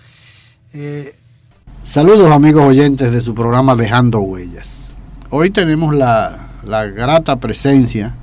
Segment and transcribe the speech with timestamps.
[0.72, 1.12] Eh,
[1.84, 4.92] saludos amigos oyentes de su programa Dejando Huellas.
[5.28, 8.16] Hoy tenemos la, la grata presencia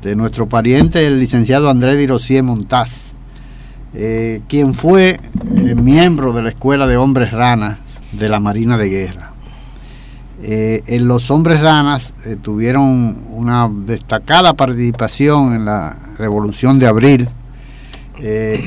[0.00, 3.11] de nuestro pariente, el licenciado Andrés Dirosier Montaz,
[3.94, 5.20] eh, quien fue
[5.56, 7.78] eh, miembro de la Escuela de Hombres Ranas
[8.12, 9.32] de la Marina de Guerra.
[10.42, 17.28] Eh, en los Hombres Ranas tuvieron una destacada participación en la Revolución de Abril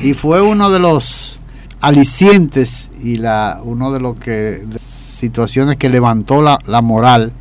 [0.02, 1.40] y fue uno de los
[1.80, 3.18] alicientes y
[3.64, 7.32] uno de los que situaciones que levantó la, la moral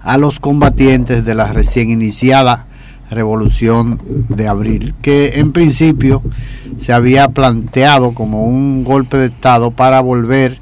[0.00, 2.66] a los combatientes de la recién iniciada
[3.10, 6.22] revolución de abril, que en principio
[6.76, 10.58] se había planteado como un golpe de Estado para volver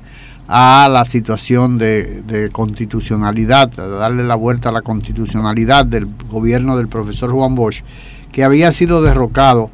[0.46, 7.30] a la situación de, constitucionalidad, darle la vuelta a la constitucionalidad del gobierno del profesor
[7.30, 7.82] Juan Bosch,
[8.30, 9.70] que había sido derrocado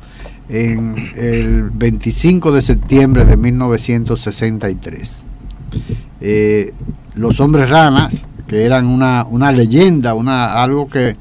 [0.48, 5.26] en el 25 de septiembre de 1963.
[6.20, 6.72] Eh,
[7.14, 11.16] los hombres ranas que eran una, una leyenda, una, algo que,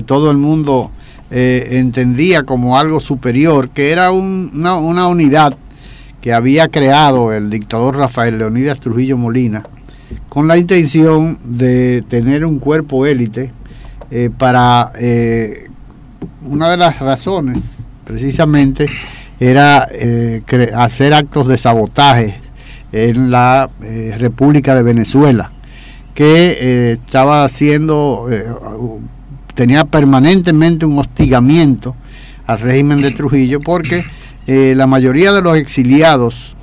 [0.00, 0.90] todo el mundo
[1.30, 5.54] eh, entendía como algo superior, que era una, unidad
[6.22, 9.64] que había creado el dictador Rafael Leonidas Trujillo Molina
[10.28, 13.52] con la intención de tener un cuerpo élite
[14.10, 15.68] eh, para eh,
[16.46, 17.60] una de las razones
[18.04, 18.86] precisamente
[19.40, 19.88] era
[20.76, 22.40] hacer actos de sabotaje
[22.92, 23.68] en la
[24.18, 25.50] República de Venezuela
[26.14, 28.44] que estaba haciendo, eh,
[29.54, 31.94] tenía permanentemente un hostigamiento
[32.46, 34.04] al régimen de Trujillo porque
[34.46, 36.56] eh, la mayoría de los exiliados,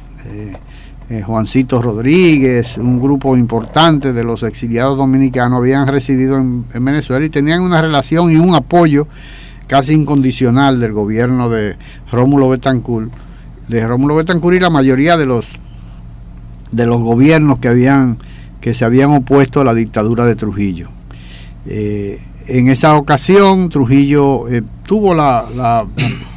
[1.26, 7.62] Juancito Rodríguez, un grupo importante de los exiliados dominicanos habían residido en, Venezuela y tenían
[7.62, 9.08] una relación y un apoyo
[9.66, 11.78] casi incondicional del gobierno de
[12.12, 13.12] Rómulo Betancourt,
[13.68, 15.58] de Rómulo y la mayoría de los
[16.72, 18.20] de los gobiernos que habían
[18.62, 20.90] que se habían opuesto a la dictadura de Trujillo.
[21.66, 25.86] Eh, en esa ocasión Trujillo eh, tuvo la,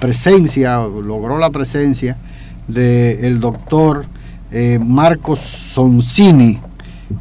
[0.00, 2.16] presencia, logró la presencia
[2.68, 4.06] del doctor
[4.50, 6.58] eh, Marcos Sonsini,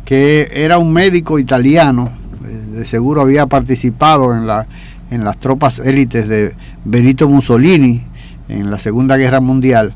[0.06, 4.68] que era un médico italiano, de seguro había participado en, la,
[5.10, 6.54] en las tropas élites de
[6.84, 8.02] Benito Mussolini
[8.50, 9.94] en la Segunda Guerra Mundial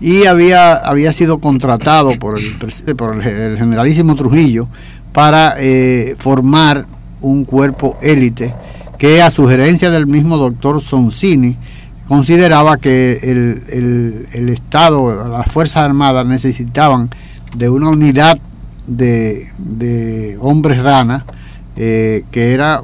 [0.00, 2.56] y había, había sido contratado por el,
[2.96, 4.66] por el, generalísimo Trujillo
[5.12, 6.86] para eh, formar
[7.22, 8.54] un cuerpo élite
[8.98, 11.56] que a sugerencia del mismo doctor Sonsini
[12.06, 17.10] consideraba que el, el, Estado, las Fuerzas Armadas necesitaban
[17.56, 18.38] de una unidad
[18.86, 21.24] de, de hombres ranas
[21.76, 22.82] eh, que era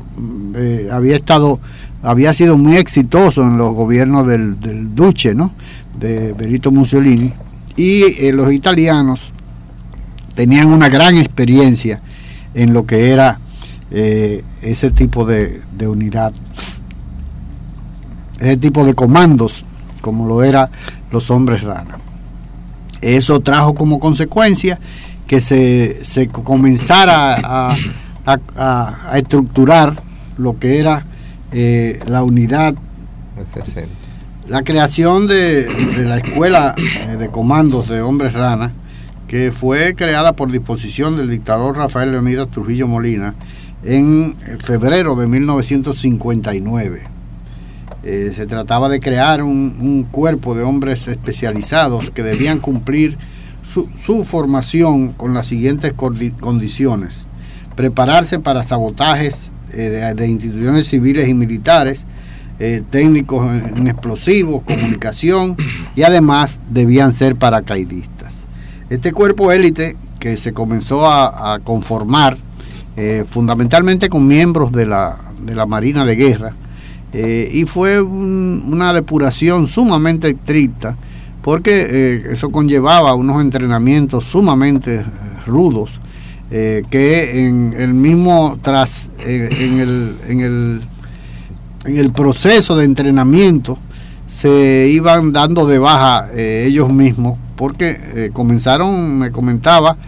[0.55, 1.61] eh, había estado
[2.02, 5.52] había sido muy exitoso en los gobiernos del, del Duce, ¿no?
[5.99, 7.32] de Benito Mussolini,
[7.76, 9.32] y eh, los italianos
[10.34, 12.00] tenían una gran experiencia
[12.55, 13.38] en lo que era
[13.90, 16.32] eh, ese tipo de, unidad,
[18.40, 19.64] ese tipo de comandos,
[20.00, 20.69] como lo eran
[21.11, 21.99] los hombres rana.
[23.00, 24.79] Eso trajo como consecuencia
[25.26, 27.76] que se, se comenzara
[28.26, 30.02] a, estructurar
[30.37, 31.06] lo que era
[31.52, 32.75] eh, la unidad
[34.49, 35.69] la creación de,
[36.05, 38.73] la escuela eh, de comandos de hombres rana
[39.26, 43.34] que fue creada por disposición del dictador Rafael Leonidas Trujillo Molina
[43.85, 47.19] en febrero de 1959.
[48.05, 53.19] Eh, se trataba de crear un, cuerpo de hombres especializados que debían cumplir
[53.65, 57.19] su, formación con las siguientes condiciones.
[57.77, 62.07] Prepararse para sabotajes eh, de, instituciones civiles y militares,
[62.61, 65.57] eh, técnicos en, explosivos, comunicación
[65.95, 68.47] y además debían ser paracaidistas.
[68.91, 72.39] Este cuerpo élite que se comenzó a, conformar
[73.29, 76.53] fundamentalmente con miembros de la, de la Marina de Guerra,
[77.12, 80.95] eh, y fue una depuración sumamente estricta
[81.41, 85.05] porque eh, eso conllevaba unos entrenamientos sumamente eh,
[85.47, 86.00] rudos
[86.50, 90.81] que en el mismo tras en, el, en, el,
[91.85, 93.77] en el proceso de entrenamiento
[94.27, 99.99] se iban dando de baja ellos mismos porque comenzaron me comentaba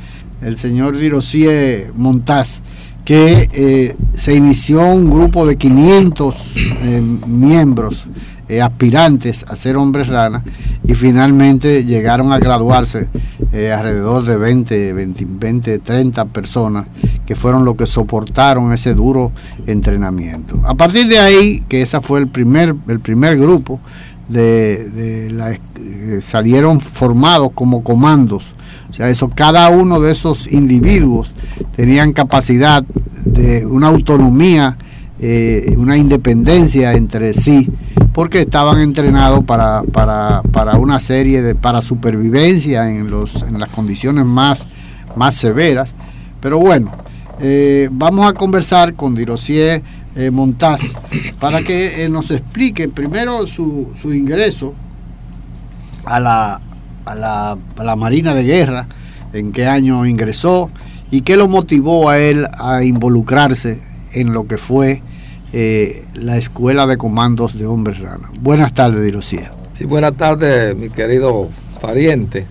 [0.42, 2.62] el señor Dirosier Montaz
[3.04, 8.06] que eh, se inició un grupo de 500 eh, miembros
[8.48, 10.44] eh, aspirantes a ser hombres rana
[10.84, 13.08] y finalmente llegaron a graduarse
[13.52, 16.86] alrededor de 20, 20, 20, 30 personas
[17.26, 19.32] que fueron los que soportaron ese duro
[19.66, 20.60] entrenamiento.
[20.64, 23.80] A partir de ahí, que ese fue el primer, el primer grupo,
[24.28, 28.54] de, salieron formados como comandos
[29.08, 31.32] eso, cada uno de esos individuos
[31.76, 32.84] tenían capacidad
[33.24, 34.76] de una autonomía,
[35.20, 37.70] eh, una independencia entre sí,
[38.12, 40.42] porque estaban entrenados para, para,
[40.78, 44.66] una serie de, para supervivencia en, los, en las condiciones más,
[45.16, 45.94] más severas.
[46.40, 46.90] Pero bueno,
[47.40, 49.82] eh, vamos a conversar con Dirosier
[50.16, 50.94] eh, Montaz
[51.38, 54.74] para que nos explique primero su, su ingreso
[56.04, 56.60] a la,
[57.04, 58.86] a la, Marina de Guerra,
[59.32, 60.70] en qué año ingresó
[61.10, 63.80] y qué lo motivó a él a involucrarse
[64.12, 65.02] en lo que fue
[65.52, 68.30] eh, la Escuela de Comandos de Hombres Rana.
[68.40, 69.52] Buenas tardes, Dirosía.
[69.76, 71.48] Sí, buenas tardes, mi querido
[71.80, 72.46] pariente.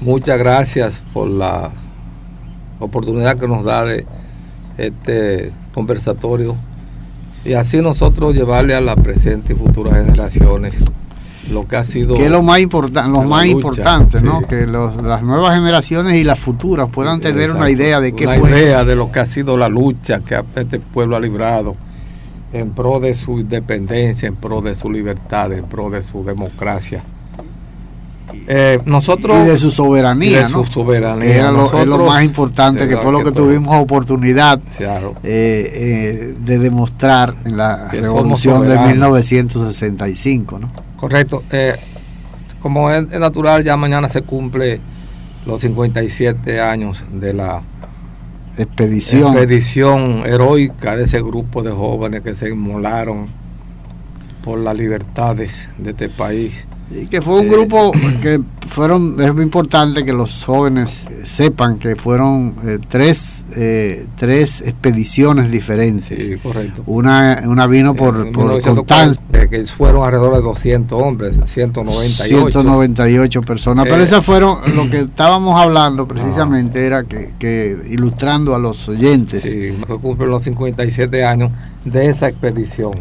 [0.00, 1.70] Muchas gracias por la
[2.78, 4.04] oportunidad que nos da de
[4.78, 6.56] este conversatorio
[7.44, 10.74] y así nosotros llevarle a las presentes y futuras generaciones
[11.50, 15.22] lo que ha sido que es lo más importante lo más importante no que las
[15.22, 19.10] nuevas generaciones y las futuras puedan tener una idea de qué una idea de lo
[19.10, 21.74] que ha sido la lucha que este pueblo ha librado
[22.52, 27.02] en pro de su independencia en pro de su libertad en pro de su democracia
[28.46, 32.96] eh, nosotros y de su soberanía, su soberanía era lo, es lo más importante que
[32.96, 40.70] fue lo que, tuvimos oportunidad eh, eh, de demostrar en la revolución de 1965 ¿no?
[40.96, 41.42] Correcto.
[42.60, 44.80] Como es, natural, ya mañana se cumple
[45.46, 47.62] los 57 años de la
[48.56, 49.32] expedición.
[49.32, 53.26] expedición heroica de ese grupo de jóvenes que se inmolaron
[54.44, 57.92] por las libertades de este país y que fue un grupo
[58.22, 64.62] que fueron, es muy importante que los jóvenes sepan que fueron eh, tres, eh, tres
[64.62, 66.26] expediciones diferentes.
[66.26, 66.82] Sí, correcto.
[66.86, 72.50] Una, una vino por, por que fueron alrededor de 200 hombres, 198.
[72.50, 73.84] 198 personas.
[73.84, 78.88] Pero eh, esas fueron, lo que estábamos hablando precisamente era que, que, ilustrando a los
[78.88, 79.42] oyentes.
[79.42, 81.50] Sí, cumplen los 57 años
[81.84, 82.92] de esa expedición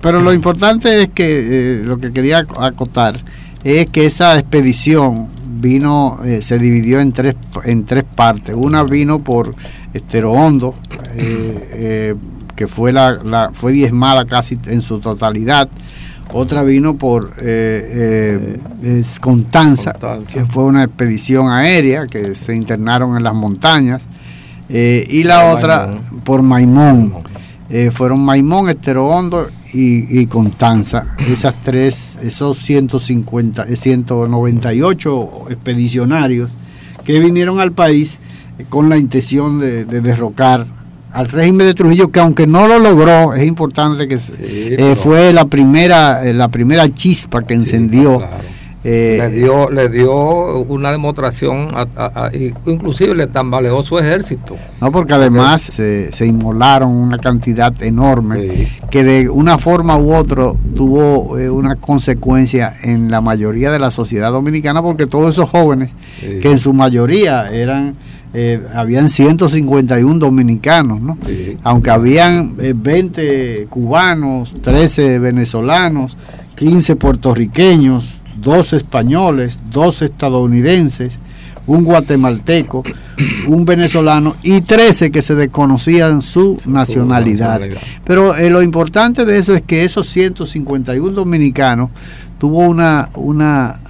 [0.00, 3.16] pero lo importante es que eh, lo que quería acotar
[3.64, 8.54] es que esa expedición vino, eh, se dividió en tres, en tres partes.
[8.56, 9.54] Una vino por
[9.92, 10.76] Estero Hondo,
[11.16, 12.14] eh,
[12.54, 15.68] que fue, la, fue diezmada casi en su totalidad.
[16.32, 17.34] Otra vino por
[19.20, 19.94] Constanza,
[20.32, 24.02] que fue una expedición aérea que se internaron en las montañas.
[24.68, 25.92] y la otra
[26.24, 27.14] por Maimón
[27.68, 31.16] eh, fueron Maimón, Estero Hondo y, y, Constanza.
[31.28, 36.48] Esas tres, esos 150, 198 eh, expedicionarios
[37.04, 38.18] que vinieron al país
[38.58, 40.66] eh, con la intención de, derrocar
[41.12, 44.18] al régimen de Trujillo, que aunque no lo logró, es importante que
[44.96, 48.22] fue la primera, la primera chispa que encendió.
[48.88, 51.70] Eh, le dio le dio una demostración,
[52.66, 54.56] inclusive le tambaleó su ejército.
[54.80, 61.36] No, porque además se, inmolaron una cantidad enorme que de una forma u otra tuvo
[61.36, 66.48] eh, una consecuencia en la mayoría de la sociedad dominicana, porque todos esos jóvenes, que
[66.48, 67.96] en su mayoría eran...
[68.34, 71.16] Eh, habían 151 dominicanos, ¿no?
[71.62, 76.18] Aunque habían 20 cubanos, 13 venezolanos,
[76.56, 78.15] 15 puertorriqueños,
[78.46, 81.18] dos españoles, dos estadounidenses,
[81.66, 82.84] un guatemalteco,
[83.48, 87.60] un venezolano y 13 que se desconocían su nacionalidad.
[88.04, 91.90] Pero eh, lo importante de eso es que esos 151 dominicanos
[92.38, 93.80] tuvo una, una,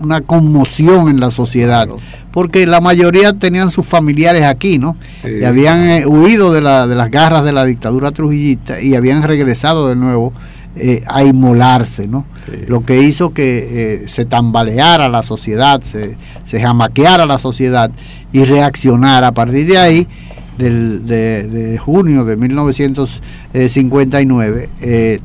[0.00, 1.86] una conmoción en la sociedad.
[2.32, 4.96] Porque la mayoría tenían sus familiares aquí, ¿no?
[5.22, 9.22] Y habían eh, huido de, la, de las garras de la dictadura trujillista y habían
[9.22, 10.32] regresado de nuevo
[10.74, 12.24] eh, a inmolarse, ¿no?
[12.66, 17.90] Lo que hizo que eh, se tambaleara la sociedad, se, se jamaqueara la sociedad
[18.32, 19.26] y reaccionara.
[19.26, 20.08] A partir de ahí,
[20.56, 25.20] del, de, junio de 1959, eh,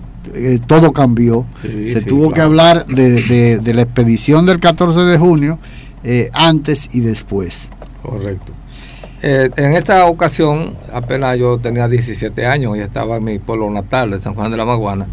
[0.68, 1.46] todo cambió.
[1.62, 5.60] se tuvo que hablar de, de, la expedición del 14 de junio
[6.34, 7.70] antes y después.
[8.02, 8.52] Correcto.
[9.22, 14.20] en esta ocasión, apenas yo tenía 17 años y estaba en mi pueblo natal de
[14.20, 15.08] San Juan de la Maguana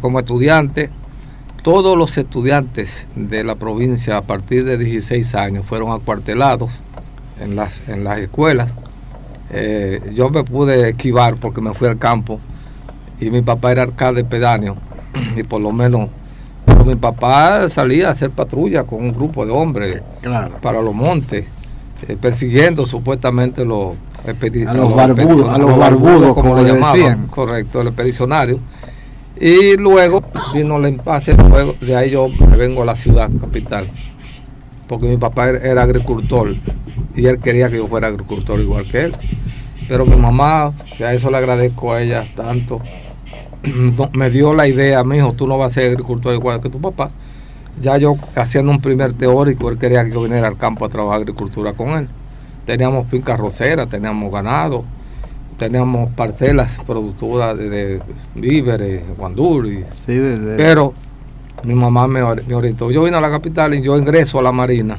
[0.00, 0.90] como estudiante,
[1.62, 6.70] todos los estudiantes de la provincia a partir de 16 años fueron acuartelados
[7.40, 8.70] en las, en las escuelas.
[9.50, 12.40] Eh, yo me pude esquivar porque me fui al campo
[13.20, 14.76] y mi papá era alcalde pedáneo
[15.36, 16.10] y por lo menos
[16.86, 20.02] mi papá salía a hacer patrulla con un grupo de hombres
[20.60, 21.46] para los montes,
[22.06, 23.94] eh, persiguiendo supuestamente los
[24.26, 28.58] a los, barbudos, a los barbudos, como, le llamaban, correcto, el expedicionario
[29.40, 30.22] y luego
[30.54, 33.86] vino el impasse, luego de ahí yo me vengo a la ciudad capital,
[34.86, 36.54] porque mi papá era agricultor
[37.14, 39.14] y él quería que yo fuera agricultor igual que él.
[39.88, 42.80] Pero mi mamá, que a eso le agradezco a ella tanto,
[44.12, 46.80] me dio la idea, mi hijo, tú no vas a ser agricultor igual que tu
[46.80, 47.12] papá.
[47.80, 51.20] Ya yo haciendo un primer teórico, él quería que yo viniera al campo a trabajar
[51.20, 52.08] agricultura con él.
[52.66, 54.84] Teníamos finca rosera, teníamos ganado,
[55.58, 58.00] teníamos parcelas productoras de,
[58.34, 59.84] víveres, guanduri.
[60.56, 60.94] pero
[61.64, 62.90] mi mamá me, orientó.
[62.90, 64.98] Yo vine a la capital y yo ingreso a la Marina.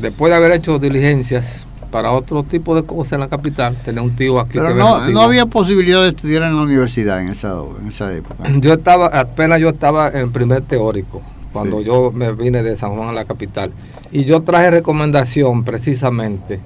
[0.00, 4.16] Después de haber hecho diligencias para otro tipo de cosas en la capital, tenía un
[4.16, 4.58] tío aquí.
[4.58, 8.42] Pero no, no, había posibilidad de estudiar en la universidad en esa, en esa época.
[8.58, 11.22] Yo estaba, apenas yo estaba en primer teórico,
[11.52, 13.70] cuando yo me vine de San Juan a la capital.
[14.10, 16.58] Y yo traje recomendación precisamente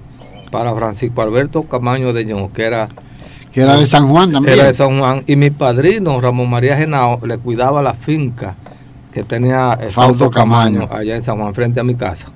[0.50, 2.88] para Francisco Alberto Camaño de Ño, que era
[3.52, 4.58] que era de San Juan también.
[4.58, 5.24] Era de San Juan.
[5.26, 8.56] Y mi padrino, Ramón María Genao, le cuidaba la finca
[9.12, 12.28] que tenía Fausto Camaño allá en San Juan, frente a mi casa.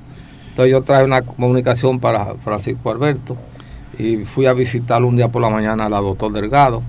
[0.50, 3.37] Entonces yo traje una comunicación para Francisco Alberto
[3.99, 6.83] y fui a visitarlo un día por la mañana a la doctor Delgado.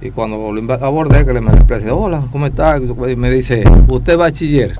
[0.00, 2.78] Y cuando lo abordé, que le me expresé, hola, ¿cómo está?
[2.78, 4.78] Y me dice, ¿usted es bachiller?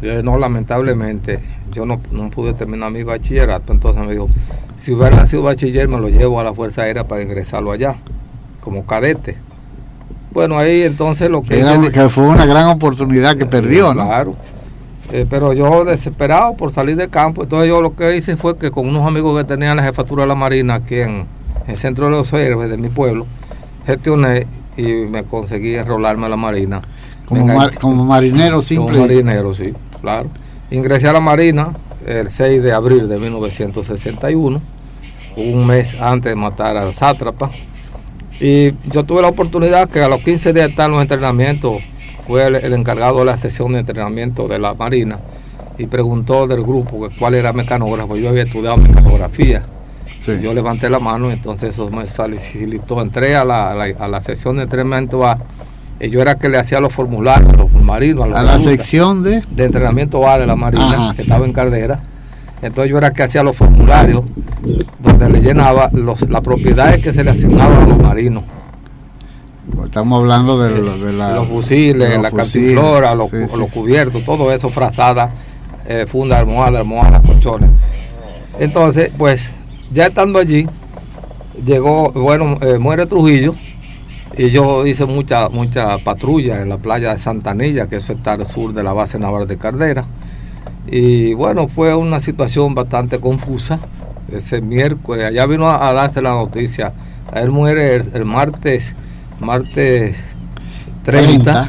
[0.00, 1.40] Yo, no, lamentablemente,
[1.72, 3.72] yo no, no pude terminar mi bachillerato.
[3.72, 4.28] Entonces me dijo,
[4.76, 7.96] si hubiera sido bachiller, me lo llevo a la Fuerza Aérea para ingresarlo allá,
[8.60, 9.36] como cadete.
[10.32, 11.62] Bueno, ahí entonces lo que...
[11.92, 14.06] que fue una gran oportunidad que perdió, ¿no?
[14.06, 14.34] Claro.
[15.12, 18.70] Eh, pero yo desesperado por salir del campo, entonces yo lo que hice fue que
[18.70, 21.26] con unos amigos que tenían la jefatura de la Marina aquí en,
[21.68, 23.26] el centro de los héroes de mi pueblo,
[23.86, 26.80] gestioné y me conseguí enrolarme a la Marina.
[27.28, 27.46] Como,
[28.04, 28.86] marinero simple.
[28.86, 30.30] Como marinero, sí, claro.
[30.72, 31.74] Ingresé a la Marina
[32.06, 34.58] el 6 de abril de 1961
[35.36, 37.50] un mes antes de matar al sátrapa.
[38.40, 41.82] Y yo tuve la oportunidad que a los 15 días de estar en los entrenamientos,
[42.26, 45.18] fue el, encargado de la sesión de entrenamiento de la Marina
[45.76, 48.16] y preguntó del grupo cuál era mecanógrafo.
[48.16, 49.62] Yo había estudiado mecanografía.
[50.40, 53.02] Yo levanté la mano y entonces eso me facilitó.
[53.02, 55.36] Entré a la, a la, sesión de entrenamiento A.
[56.00, 58.32] Y yo era que le hacía los formularios los marinos.
[58.34, 59.42] A, la sección de...
[59.50, 62.00] De entrenamiento A de la Marina, que estaba en Cardera
[62.62, 64.22] entonces yo era que hacía los formularios
[65.00, 68.44] donde le llenaba los, las propiedades que se le asignaban a los marinos.
[69.84, 73.30] Estamos hablando de, los fusiles, la cantiflora, los,
[73.72, 75.30] cubiertos, todo eso, frazada,
[75.88, 77.70] eh, funda, almohada, almohada, colchones.
[78.60, 79.50] Entonces, pues,
[79.92, 80.66] ya estando allí,
[81.66, 83.54] llegó, bueno, eh, muere Trujillo,
[84.36, 88.46] y yo hice mucha, mucha patrulla en la playa de Santanilla, que es está al
[88.46, 90.06] sur de la base naval de Cardera.
[90.90, 93.78] Y bueno, fue una situación bastante confusa.
[94.32, 96.92] Ese miércoles, allá vino a, darte la noticia.
[97.34, 98.94] Él muere el, martes,
[99.38, 100.16] martes
[101.04, 101.68] 30,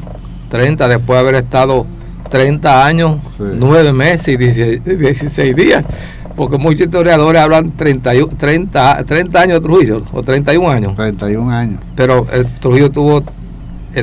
[0.49, 1.85] 30, después de haber estado
[2.29, 5.85] 30 años, 9 meses y 16, días.
[6.35, 10.95] Porque muchos historiadores hablan 30, 30, 30 años de Trujillo, o 31 años.
[10.95, 11.79] 31 años.
[11.95, 13.23] Pero el Trujillo tuvo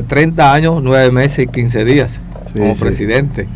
[0.07, 2.19] 30 eh, años, 9 meses y 15 días
[2.53, 3.47] como presidente.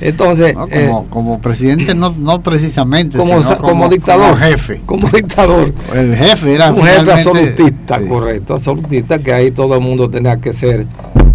[0.00, 4.80] Entonces, eh, como, presidente no, no precisamente, como, dictador, como jefe.
[4.86, 5.74] Como dictador.
[5.94, 10.54] El jefe era un jefe absolutista, correcto, absolutista que ahí todo el mundo tenía que
[10.54, 10.86] ser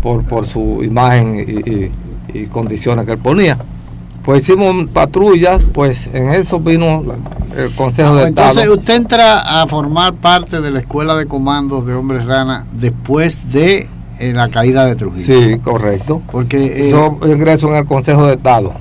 [0.01, 1.91] por, por su imagen
[2.33, 3.57] y, condiciones que él ponía.
[4.25, 7.03] Pues hicimos patrullas, pues en eso vino
[7.55, 8.73] el Consejo de Ah, Entonces Estado.
[8.79, 13.87] usted entra a formar parte de la escuela de comandos de hombres rana después de
[14.19, 15.25] eh, la caída de Trujillo.
[15.25, 16.21] Sí, correcto.
[16.31, 18.73] Porque, eh, Yo ingreso en el Consejo de Estado.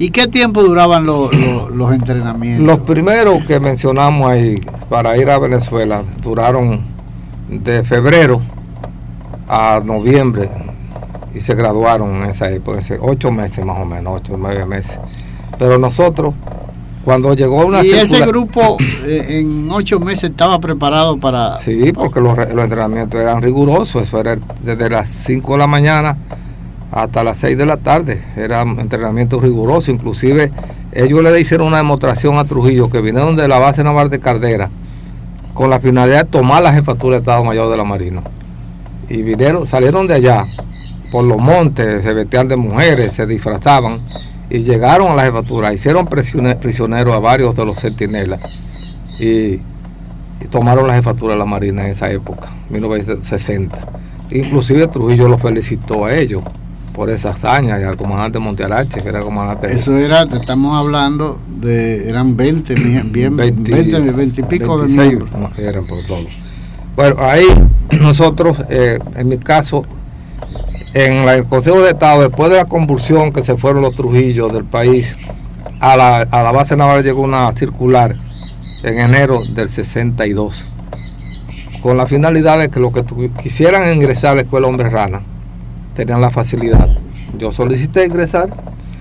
[0.00, 1.30] ¿y qué tiempo duraban los-
[1.74, 2.64] los entrenamientos?
[2.64, 4.54] Los primeros que mencionamos ahí
[4.88, 6.80] para ir a Venezuela duraron
[7.48, 8.40] de febrero
[9.48, 10.48] a noviembre
[11.34, 14.98] y se graduaron en esa época, ocho meses más o menos, ocho o nueve meses.
[15.58, 16.34] Pero nosotros,
[17.04, 21.60] cuando llegó una y ese grupo eh, en ocho meses estaba preparado para...
[21.60, 26.16] Sí, porque los, los entrenamientos eran rigurosos, eso era desde las 5 de la mañana
[26.92, 30.50] hasta las 6 de la tarde, eran entrenamientos rigurosos, inclusive
[30.92, 34.70] ellos le hicieron una demostración a Trujillo que vinieron de la base naval de Cardera
[35.52, 38.22] con la finalidad de tomar la jefatura de Estado Mayor de la Marina.
[39.08, 40.44] Y vinieron, salieron de allá
[41.10, 44.00] por los montes, se vestían de mujeres, se disfrazaban
[44.50, 48.40] y llegaron a la jefatura, hicieron prisioneros a varios de los centinelas
[49.20, 49.60] y
[50.40, 53.78] y tomaron la jefatura de la Marina en esa época, 1960.
[54.30, 56.42] Inclusive Trujillo los felicitó a ellos
[56.92, 59.72] por esa hazaña y al comandante Montealache, que era el comandante.
[59.72, 63.70] Eso era, estamos hablando de, eran 20, bien, bien 20,
[64.12, 65.30] 20, y pico de 26 miembros.
[65.32, 66.26] no, eran por todo.
[66.96, 67.46] Bueno, ahí
[68.00, 69.84] nosotros, eh, en mi caso,
[70.94, 74.64] en el Consejo de Estado, después de la convulsión que se fueron los Trujillos del
[74.64, 75.16] país,
[75.80, 78.16] a la, a la base naval llegó una circular
[78.82, 80.64] en enero del 62,
[81.82, 83.04] con la finalidad de que los que
[83.42, 85.20] quisieran ingresar a la escuela Hombre Rana
[85.94, 86.88] tenían la facilidad.
[87.38, 88.48] Yo solicité ingresar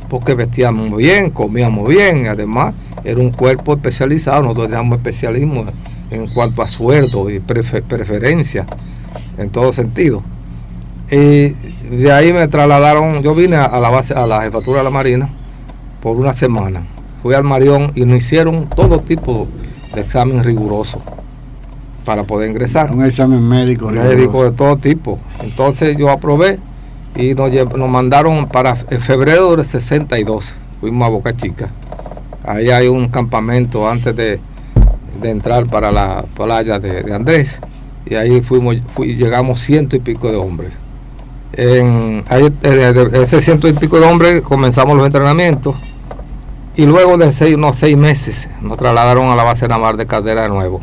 [0.09, 5.65] porque vestíamos bien, comíamos bien, además era un cuerpo especializado, nosotros teníamos especialismo
[6.11, 8.65] en cuanto a sueldo y prefe- preferencia
[9.37, 10.21] en todo sentido.
[11.09, 11.53] Y
[11.89, 15.29] de ahí me trasladaron, yo vine a, la base, a la jefatura de la Marina
[16.01, 16.83] por una semana.
[17.23, 19.47] Fui al Marión y nos hicieron todo tipo
[19.93, 21.01] de examen riguroso
[22.05, 22.91] para poder ingresar.
[22.91, 23.89] Un examen médico.
[23.89, 25.19] Médicos de todo tipo.
[25.41, 26.59] Entonces yo aprobé
[27.15, 30.53] y nos, nos mandaron para en febrero del 62.
[30.79, 31.69] Fuimos a Boca Chica.
[32.45, 34.39] Ahí hay un campamento antes de,
[35.21, 37.59] de entrar para la playa de, de Andrés.
[38.05, 40.71] Y ahí fuimos, fui- llegamos ciento y pico de hombres.
[41.57, 45.75] En, eh, ese ciento y pico de hombres comenzamos los entrenamientos.
[46.75, 50.43] Y luego de seis, unos seis meses nos trasladaron a la base naval de Caldera
[50.43, 50.79] de nuevo.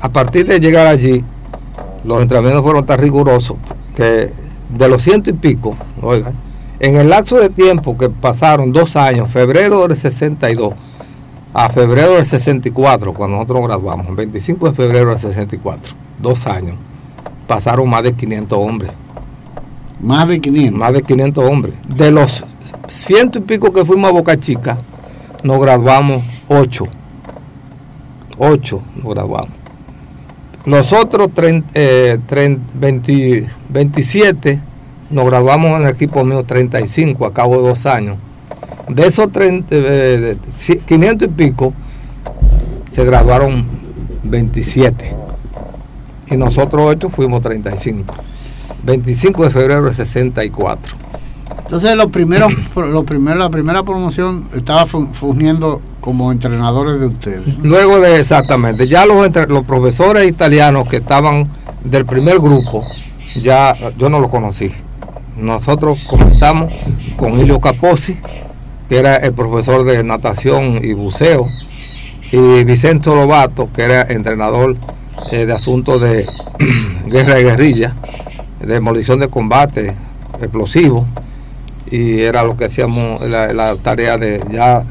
[0.00, 1.24] A partir de llegar allí,
[2.04, 3.56] los entrenamientos fueron tan rigurosos
[3.94, 4.32] que
[4.68, 6.32] de los ciento y pico, oigan,
[6.80, 10.74] en el lapso de tiempo que pasaron dos años, febrero del 62
[11.54, 16.76] a febrero del 64, cuando nosotros graduamos, el 25 de febrero del 64, dos años,
[17.46, 18.90] pasaron más de 500 hombres,
[20.02, 20.78] Más de 500.
[20.78, 21.74] más de 500 hombres.
[21.88, 22.44] De los
[22.88, 24.78] ciento y pico que fuimos a Boca Chica,
[25.42, 26.84] nos graduamos 8.
[28.38, 29.50] 8 nos graduamos.
[30.64, 34.60] Los otros 30, eh, 30, 20 27
[35.10, 38.16] nos graduamos en el equipo mío 35 a cabo de dos años.
[38.88, 41.72] De esos 30, eh, de ci- 500 y pico
[42.92, 43.64] se graduaron
[44.24, 45.12] 27
[46.30, 48.14] y nosotros 8 fuimos 35.
[48.84, 50.96] 25 de febrero del 64.
[51.58, 57.58] Entonces los primeros, los primeros, la primera promoción estaba fu- fungiendo como entrenadores de ustedes.
[57.62, 61.48] Luego de exactamente, ya los, entre- los profesores italianos que estaban
[61.84, 62.82] del primer grupo,
[63.42, 64.70] ya yo no los conocí.
[65.36, 66.72] Nosotros comenzamos
[67.16, 68.18] con Ilio Capozzi,
[68.88, 71.46] que era el profesor de natación y buceo,
[72.32, 74.76] y Vicente Lobato, que era entrenador
[75.30, 76.26] eh, de asuntos de
[77.06, 77.94] guerra y guerrilla,
[78.66, 79.94] demolición de combate,
[80.40, 81.04] explosivos,
[81.90, 84.82] y era lo que hacíamos la, la tarea de ya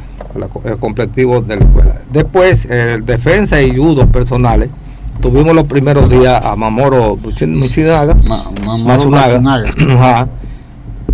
[0.65, 1.95] el completivo de la escuela.
[2.11, 4.69] Después, el defensa y judo personales,
[5.19, 9.41] tuvimos los primeros días a Mamoro Michinaga, Ma- Mamoru Matsunaga.
[9.41, 9.73] Matsunaga.
[9.99, 10.27] Ajá.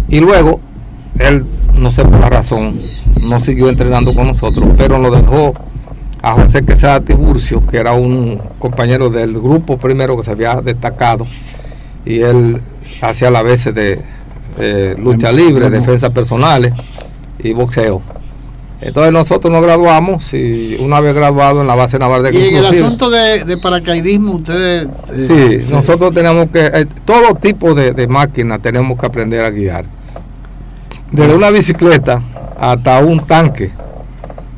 [0.09, 0.59] Y luego,
[1.19, 2.79] él, no sé por la razón,
[3.23, 5.53] no siguió entrenando con nosotros, pero nos dejó
[6.21, 11.25] a José Quesada Tiburcio, que era un compañero del grupo primero que se había destacado,
[12.07, 12.61] y él
[13.01, 14.01] hacía la veces de
[14.59, 16.73] eh, lucha libre, defensas personales
[17.39, 18.01] y boxeo.
[18.79, 22.55] Entonces nosotros nos graduamos y una vez graduado en la base naval de Y en
[22.57, 24.87] el asunto de, de paracaidismo, ustedes...
[25.13, 29.43] eh, Sí, se- nosotros tenemos que, eh, todo tipo de, de máquinas tenemos que aprender
[29.43, 29.85] a guiar.
[31.11, 32.21] Desde una bicicleta
[32.59, 33.71] hasta un tanque,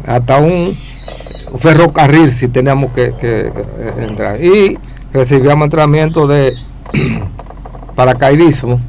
[0.05, 0.77] hasta un
[1.59, 3.51] ferrocarril si teníamos que, que, eh,
[4.07, 4.43] entrar.
[4.43, 4.77] Y
[5.13, 6.53] recibíamos entrenamiento de
[7.99, 8.79] paracaidismo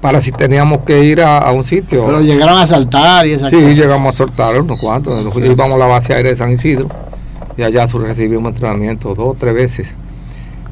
[0.00, 2.06] para si teníamos que ir a, un sitio.
[2.06, 5.22] Pero llegaron a saltar y esas Sí, llegamos a saltar unos cuantos.
[5.36, 6.88] Íbamos a la base aérea de San Isidro
[7.58, 9.94] y allá recibimos entrenamiento dos o tres veces.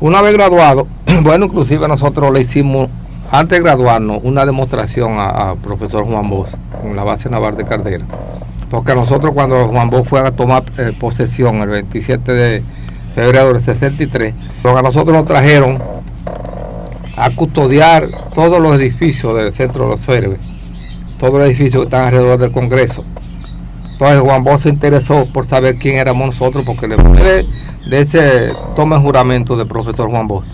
[0.01, 0.89] Una vez graduado,
[1.23, 2.89] bueno, inclusive nosotros le hicimos,
[3.31, 8.07] antes de graduarnos, una demostración al profesor Juan Bosch en la base naval de Cardera.
[8.71, 12.63] Porque nosotros cuando Juan Bosch fue a tomar eh, posesión el 27 de
[13.15, 15.94] febrero del 63, a nosotros nos trajeron
[17.17, 20.39] a custodiar todos los edificios del centro de los Ferbes,
[21.19, 23.05] todos los edificios que están alrededor del Congreso.
[23.93, 27.47] Entonces Juan Bosch se interesó por saber quién éramos nosotros, porque después de,
[27.89, 30.45] de ese toma en juramento del profesor Juan Bosch,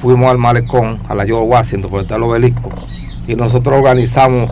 [0.00, 2.68] fuimos al malecón, a la George Washington, por el obelisco,
[3.26, 4.50] y nosotros organizamos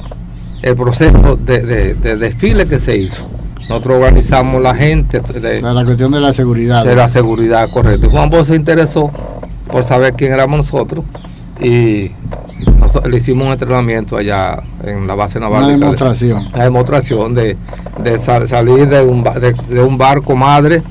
[0.63, 3.23] el proceso de, desfile que se hizo.
[3.69, 5.21] Nosotros organizamos la gente.
[5.21, 6.85] De, la cuestión de la seguridad.
[6.85, 8.11] De la seguridad, correcto.
[8.11, 9.11] Juan Bosch se interesó
[9.71, 11.05] por saber quién éramos nosotros
[11.63, 12.11] y
[13.09, 15.65] le hicimos un entrenamiento allá en la base naval.
[15.65, 16.49] Una demostración.
[16.55, 17.57] La demostración de,
[18.49, 20.83] salir de un, de, un, barco madre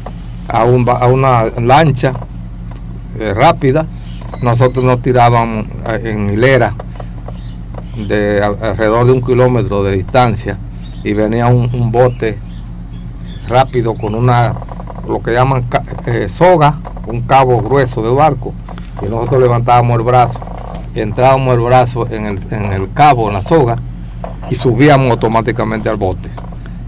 [0.48, 2.14] a, un, a una lancha
[3.20, 3.86] eh, rápida.
[4.44, 6.74] Nosotros nos tirábamos eh, en hilera
[8.08, 10.58] de alrededor de un kilómetro de distancia
[11.04, 12.38] y venía un, bote
[13.50, 14.56] rápido con una,
[15.08, 15.66] lo que llaman
[16.06, 18.54] eh, soga, un cabo grueso de barco
[19.02, 20.51] y nosotros levantábamos el brazo
[20.96, 23.78] entrábamos el brazo en el, en el cabo, en la soga,
[24.50, 26.30] y subíamos automáticamente al bote.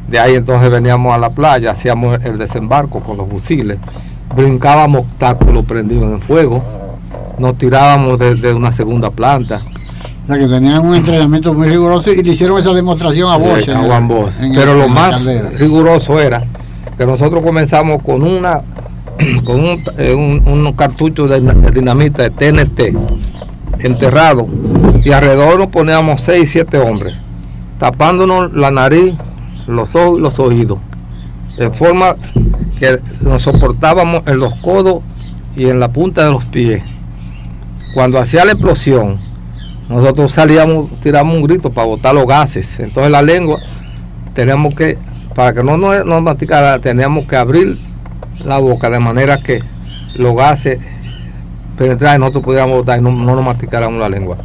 [0.08, 3.78] De ahí entonces veníamos a la playa, hacíamos el desembarco con los fusiles,
[4.36, 6.64] brincábamos obstáculos prendidos en fuego,
[7.38, 9.62] nos tirábamos desde una segunda planta.
[10.24, 13.68] O sea que tenían un entrenamiento muy riguroso y le hicieron esa demostración a Bosch.
[13.70, 14.36] a Juan Bosch.
[14.54, 15.24] Pero lo más
[15.58, 16.44] riguroso era
[16.98, 18.62] que nosotros comenzamos con una
[19.46, 22.82] con un, eh, un, cartucho de, de dinamita de TNT
[23.80, 24.48] enterrado
[25.04, 27.16] y alrededor nos poníamos seis, siete hombres,
[27.80, 29.14] tapándonos la nariz,
[29.68, 30.80] los ojos y los oídos,
[31.58, 32.16] de forma
[32.80, 35.02] que nos soportábamos en los codos
[35.56, 36.84] y en la punta de los pies.
[37.94, 39.20] Cuando hacía la explosión,
[39.90, 42.80] nosotros salíamos, tiramos un grito para botar los gases.
[42.80, 43.60] Entonces la lengua,
[44.34, 44.98] teníamos que,
[45.36, 47.78] para que no nos, nos masticara, teníamos que abrir
[48.44, 49.62] la boca de manera que
[50.16, 50.80] los gases
[51.78, 54.38] penetrar y nosotros pudiéramos votar y no, nos masticáramos la lengua.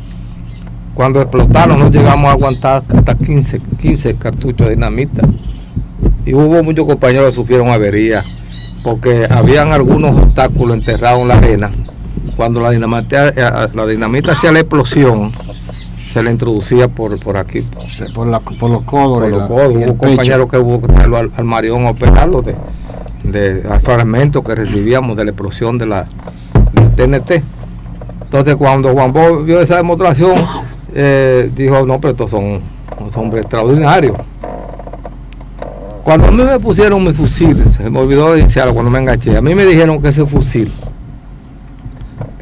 [0.94, 5.22] Cuando explotaron no llegamos a aguantar hasta 15, 15 cartuchos de dinamita.
[6.26, 8.24] Y hubo muchos compañeros que sufrieron averías
[8.82, 11.70] porque habían algunos obstáculos enterrados en la arena.
[12.36, 15.32] Cuando la dinamita, eh, la dinamita hacía la explosión,
[16.12, 17.60] se le introducía por, por aquí.
[18.14, 18.58] Por, los codos.
[18.58, 18.70] Por
[19.30, 19.74] los codos.
[19.74, 22.56] Hubo compañeros que hubo que traerlo al, al marión a operarlo de,
[23.24, 26.06] de, fragmentos que recibíamos de la explosión de la,
[26.98, 27.42] TNT.
[28.22, 30.34] Entonces cuando Juan Bosch vio esa demostración,
[30.94, 32.60] eh, dijo, no, pero estos son,
[33.14, 34.16] hombres extraordinarios.
[36.02, 39.36] Cuando a mí me pusieron mi fusil, se me olvidó de iniciarlo cuando me enganché,
[39.36, 40.72] a mí me dijeron que ese fusil,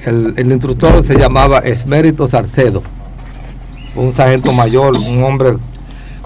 [0.04, 2.82] el, instructor se llamaba Esmérito Sarcedo,
[3.94, 5.56] un sargento mayor, un hombre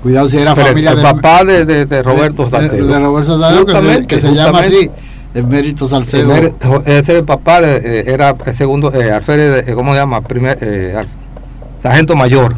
[0.02, 2.86] Cuidado si era familia el papá de, Roberto Sarcedo.
[2.86, 4.90] De, Roberto Sarcedo, que se llama así.
[5.34, 6.34] Emérito Salcedo.
[6.34, 10.20] ese es el papá, eh, era el segundo, eh, alférez, eh, ¿cómo se llama?
[10.22, 10.94] Primer, eh,
[11.82, 12.56] sargento mayor,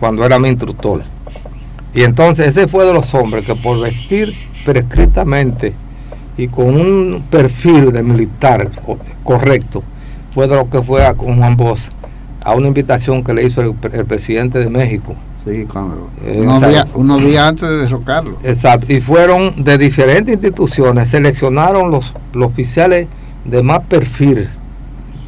[0.00, 1.02] cuando era mi instructor.
[1.94, 5.72] Y entonces ese fue de los hombres que por vestir prescritamente
[6.36, 8.70] y con un perfil de militar
[9.22, 9.82] correcto,
[10.34, 11.90] fue de lo que fue a, con Juan Bosch
[12.44, 16.10] a una invitación que le hizo el presidente de México Sí, cuando,
[16.94, 18.36] unos, días, antes de derrocarlo.
[18.44, 23.06] Exacto, y fueron de diferentes instituciones, seleccionaron los, los oficiales
[23.44, 24.48] de más perfil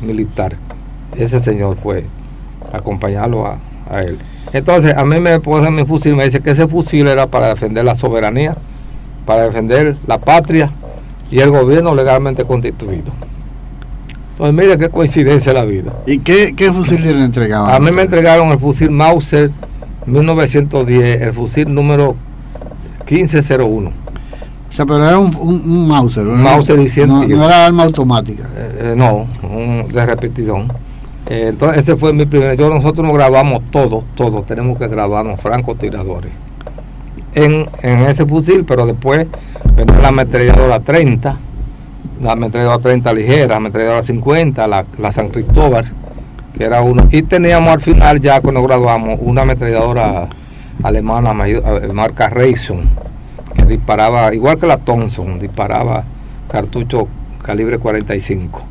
[0.02, 0.56] militar.
[1.16, 2.04] Ese señor fue
[2.72, 3.58] acompañarlo a,
[4.00, 4.18] él.
[4.52, 7.84] Entonces, a mí me pone mi fusil, me dice que ese fusil era para defender
[7.84, 8.54] la soberanía,
[9.26, 10.70] para defender la patria
[11.30, 13.12] y el gobierno legalmente constituido.
[14.32, 15.92] Entonces, mire qué coincidencia la vida.
[16.06, 17.74] ¿Y qué, qué fusil le entregaban?
[17.74, 19.50] A mí me entregaron el fusil Mauser
[20.06, 22.16] 1910, el fusil número
[23.08, 23.90] 1501.
[23.90, 26.26] O sea, pero era un, un, Mauser.
[26.26, 28.44] Un Mauser y no, no, era arma automática.
[28.56, 30.72] Eh, eh, no, un, de repetición.
[31.28, 32.56] Eh, entonces, ese fue mi primer.
[32.56, 34.42] Yo, nosotros nos grabamos todo, todo.
[34.42, 36.32] Tenemos que grabarnos francotiradores.
[37.34, 39.26] En, en ese fusil, pero después
[39.76, 41.36] vendrá la ametralladora 30,
[42.22, 45.84] la ametralladora 30 ligera, la ametralladora 50, la, la San Cristóbal
[46.52, 47.08] que era uno.
[47.10, 50.28] Y teníamos al final, ya cuando graduamos, una ametralladora
[50.82, 51.32] alemana
[51.92, 52.88] marca Rayson,
[53.54, 56.04] que disparaba, igual que la Thompson, disparaba
[56.48, 57.08] cartucho
[57.42, 58.62] calibre 45.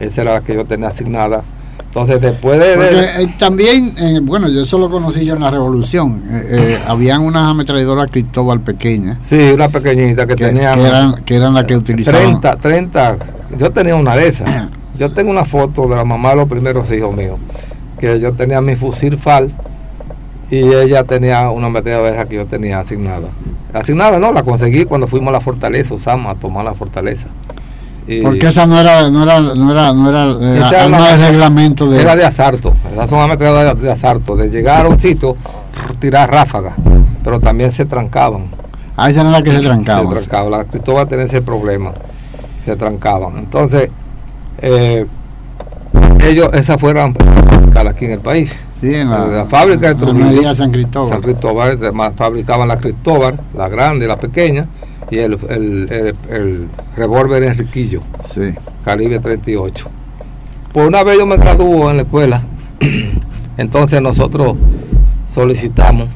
[0.00, 1.42] Esa era la que yo tenía asignada
[1.86, 2.74] Entonces, después de.
[2.74, 6.22] Porque, eh, también, eh, bueno, yo eso lo conocí yo en la Revolución.
[6.30, 9.18] Eh, habían unas ametralladoras Cristóbal pequeñas.
[9.22, 10.74] Sí, una pequeñita que, tenían.
[10.74, 12.40] Que eran, que eran las que utilizaban.
[12.40, 13.16] 30, 30.
[13.58, 14.68] Yo tenía una de esas.
[14.96, 17.38] Yo tengo una foto de la mamá de los primeros hijos míos.
[17.98, 19.52] Que yo tenía mi fusil FAL
[20.50, 23.28] y ella tenía una ametralladora que yo tenía asignada.
[23.72, 27.28] Asignada, no, la conseguí cuando fuimos a la fortaleza, Osama, a tomar la fortaleza.
[28.22, 32.02] Porque esa no era, no era, no era, no era, de reglamento de.
[32.02, 35.36] Era de asalto, esas son ametralladoras de, asalto, de llegar a un sitio,
[36.00, 36.74] tirar ráfagas,
[37.22, 38.46] pero también se trancaban.
[38.96, 40.08] Ah, esa era la que se trancaban.
[40.08, 41.92] Se trancaban, la Cristóbal tenía ese problema,
[42.64, 43.38] se trancaban.
[43.38, 43.90] Entonces,
[44.62, 45.06] eh,
[46.24, 47.14] ellos, esas fueron
[47.88, 48.56] aquí en el país.
[48.80, 50.54] Sí, en la, fábrica de Trujillo.
[50.54, 51.08] San Cristóbal.
[51.08, 51.78] San Cristóbal,
[52.16, 54.66] fabricaban la Cristóbal, la grande, la pequeña,
[55.10, 58.54] y el, el, el, revólver Enriquillo, sí.
[58.84, 59.88] calibre 38.
[60.72, 62.42] Por una vez yo me graduó en la escuela,
[63.56, 64.56] entonces nosotros
[65.32, 66.08] solicitamos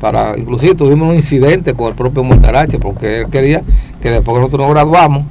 [0.00, 3.62] para, inclusive tuvimos un incidente con el propio Montarache, porque él quería
[4.00, 5.24] que después que nosotros nos graduamos,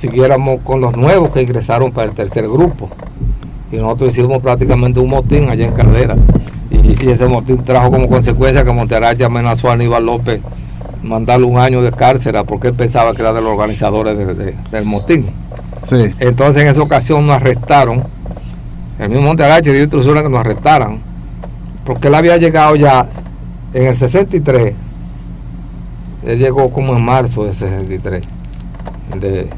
[0.00, 2.88] siguiéramos con los nuevos que ingresaron para el tercer grupo.
[3.70, 6.16] Y nosotros hicimos prácticamente un motín allá en Caldera.
[6.70, 10.40] Y, ese motín trajo como consecuencia que Montarache amenazó a Aníbal López
[11.02, 14.16] mandarle un año de cárcel porque él pensaba que era de los organizadores
[14.70, 15.26] del motín.
[15.86, 16.10] Sí.
[16.20, 18.04] Entonces en esa ocasión nos arrestaron.
[18.98, 21.00] El mismo Montearache dio instrucciones que nos arrestaran.
[21.84, 23.06] Porque él había llegado ya
[23.72, 24.74] en el 63.
[26.26, 28.22] Él llegó como en marzo del 63.
[29.20, 29.48] De,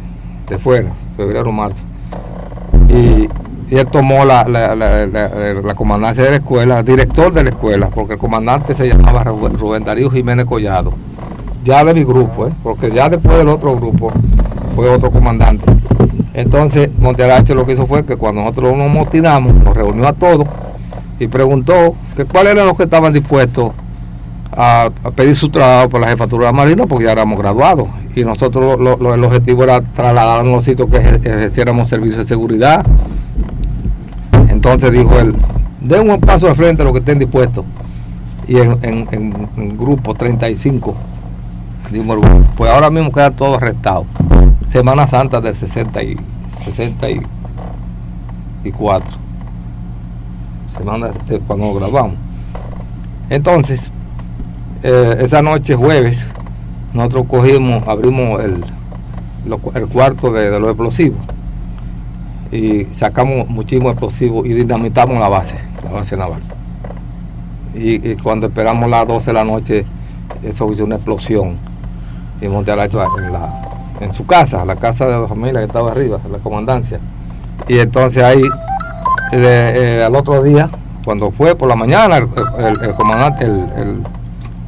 [0.48, 1.82] de fuera, febrero, marzo.
[2.88, 3.28] Y,
[3.70, 8.18] él tomó la, la, la, comandancia de la escuela, director de la escuela, porque el
[8.18, 10.92] comandante se llamaba Rubén Darío Jiménez Collado
[11.64, 12.52] ya de mi grupo, ¿eh?
[12.62, 14.12] porque ya después del otro grupo
[14.74, 15.64] fue otro comandante.
[16.34, 20.46] Entonces Monterache lo que hizo fue que cuando nosotros nos motinamos, nos reunió a todos
[21.18, 23.70] y preguntó que cuáles eran los que estaban dispuestos
[24.50, 27.88] a, pedir su trabajo por la jefatura de la Marina, porque ya éramos graduados.
[28.14, 32.84] Y nosotros el objetivo era trasladar a los sitios que ejerciéramos servicios de seguridad.
[34.48, 35.34] Entonces dijo él,
[35.80, 37.64] den un paso de frente a los que estén dispuestos.
[38.46, 40.94] Y en, en, en, en grupo 35
[42.56, 44.06] pues ahora mismo queda todo arrestado.
[44.70, 46.16] Semana Santa del 60 y,
[46.64, 49.10] 64.
[50.76, 52.14] Semana de cuando grabamos.
[53.28, 53.90] Entonces,
[54.82, 56.24] eh, esa noche jueves,
[56.94, 58.64] nosotros cogimos, abrimos el,
[59.74, 61.20] el cuarto de, los explosivos
[62.50, 66.42] y sacamos muchísimos explosivos y dinamitamos la base, la base naval.
[67.74, 69.86] Y, cuando esperamos las 12 de la noche,
[70.42, 71.56] eso hizo una explosión
[72.40, 72.80] y monté en,
[74.00, 77.00] en su casa, la casa de la familia que estaba arriba, la comandancia.
[77.68, 78.42] Y entonces ahí,
[79.32, 80.68] eh, al otro día,
[81.04, 84.02] cuando fue por la mañana, el, comandante, el,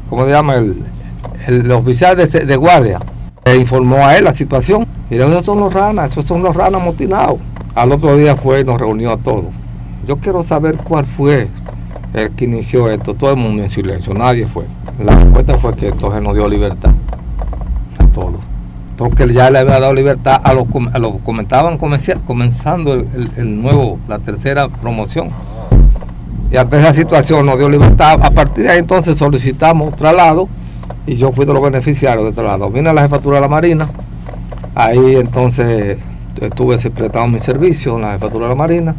[0.09, 0.57] ¿cómo se llama?
[0.57, 0.85] El,
[1.73, 3.01] oficial de, guardia,
[3.45, 4.87] le informó a él la situación.
[5.11, 7.39] Dijo, esos son los ranas, esos son los ranas motinados.
[7.75, 9.47] Al otro día fue y nos reunió a todos.
[10.07, 11.49] Yo quiero saber cuál fue
[12.13, 13.15] el que inició esto.
[13.15, 14.65] Todo el mundo en silencio, nadie fue.
[15.05, 16.93] La respuesta fue que entonces nos dio libertad
[18.15, 18.39] todo.
[18.97, 24.21] Porque ya le había dado libertad a los, a los comentaban comenzando el, nuevo, la
[24.21, 25.29] tercera promoción.
[26.51, 28.21] Y ante esa situación nos dio libertad.
[28.23, 30.49] A partir de ahí entonces solicitamos traslado
[31.07, 32.71] y yo fui de los beneficiarios de traslado.
[32.71, 33.89] Vine a la jefatura de la Marina,
[34.75, 35.99] ahí entonces
[36.41, 38.95] estuve prestando mi servicio en la jefatura de la Marina.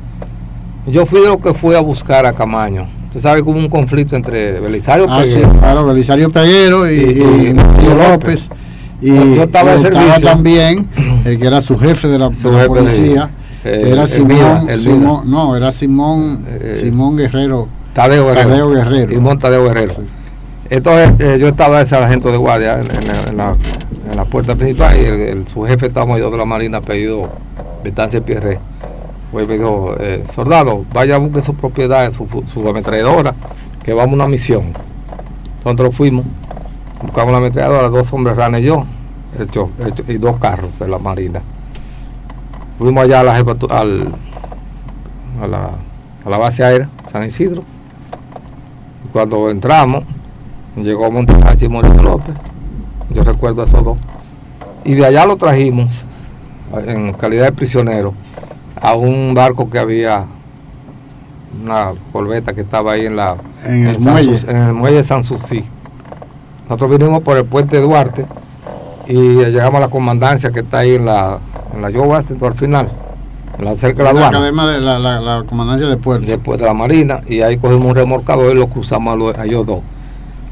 [0.87, 2.85] Yo fui de los que fui a buscar a Camaño.
[3.07, 5.53] Usted sabe que hubo un conflicto entre Belisario ah, Peguero.
[5.59, 8.49] claro, Belisario Peguero y, López.
[9.01, 9.77] Y, yo estaba,
[10.19, 10.87] también
[11.25, 12.29] el que era su jefe de la,
[12.67, 13.29] policía,
[13.63, 14.67] eh, era Simón,
[15.25, 17.67] no, era Simón, eh, Simón Guerrero.
[17.93, 18.69] Tadeo Guerrero.
[18.69, 19.11] Guerrero.
[19.11, 19.93] Simón Tadeo Guerrero.
[20.69, 23.55] Entonces eh, yo estaba ese agente de guardia en, la,
[24.25, 27.29] puerta principal y su jefe estaba mayor de la Marina, pedido
[27.83, 28.59] Betancia Pierre.
[29.31, 29.95] Pues me dijo,
[30.33, 33.35] soldado, vaya a buscar su propiedad, su, su ametralladora,
[33.83, 34.73] que vamos a una misión.
[35.63, 36.25] Nosotros fuimos
[37.01, 38.85] buscamos la ametralladora, dos hombres ranes y yo,
[40.07, 41.41] y dos carros de la Marina.
[42.77, 44.13] Fuimos allá a la, al,
[45.41, 45.69] a la,
[46.25, 47.63] a la base aérea, San Isidro.
[49.05, 50.03] Y cuando entramos,
[50.75, 52.35] llegó Montaje y Moreno López.
[53.09, 53.97] Yo recuerdo esos dos.
[54.83, 56.03] Y de allá lo trajimos,
[56.85, 58.13] en calidad de prisionero,
[58.81, 60.25] a un barco que había,
[61.63, 64.39] una corbeta que estaba ahí en la en, el, muelle.
[64.47, 65.63] en el muelle de San Susi
[66.67, 68.25] nosotros vinimos por el puente Duarte
[69.07, 71.37] y llegamos a la comandancia que está ahí en la,
[71.75, 72.89] en la al final.
[73.77, 74.27] cerca de la, aduana.
[74.29, 76.25] academia de la, comandancia de puerto.
[76.25, 79.81] Después de la marina, y ahí cogimos un remorcador y lo cruzamos a, ellos dos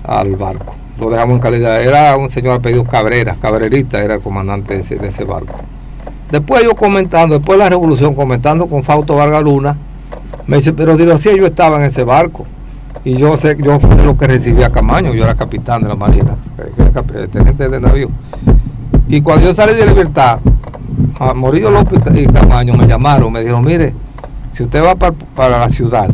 [0.03, 0.75] al barco.
[0.99, 1.81] Lo dejamos en calidad.
[1.81, 5.59] Era un señor apellido Cabrera, Cabrerita era el comandante de ese, barco.
[6.31, 9.77] Después yo comentando, después de la revolución, comentando con Fausto Vargas Luna,
[10.47, 12.45] me dice, pero digo, sí, yo estaba en ese barco.
[13.05, 15.89] Y yo sé, yo fui de lo que recibí a Camaño, yo era capitán de
[15.89, 18.09] la Marina, eh, teniente de navío.
[19.09, 20.39] Y cuando yo salí de libertad,
[21.19, 23.93] a Morillo López y Camaño me llamaron, me dijeron, mire,
[24.51, 26.09] si usted va para, la ciudad,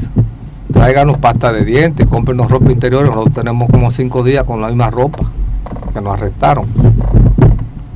[0.71, 4.89] tráiganos pasta de dientes, cómprenos ropa interior, nosotros tenemos como cinco días con la misma
[4.89, 5.29] ropa
[5.93, 6.65] que nos arrestaron.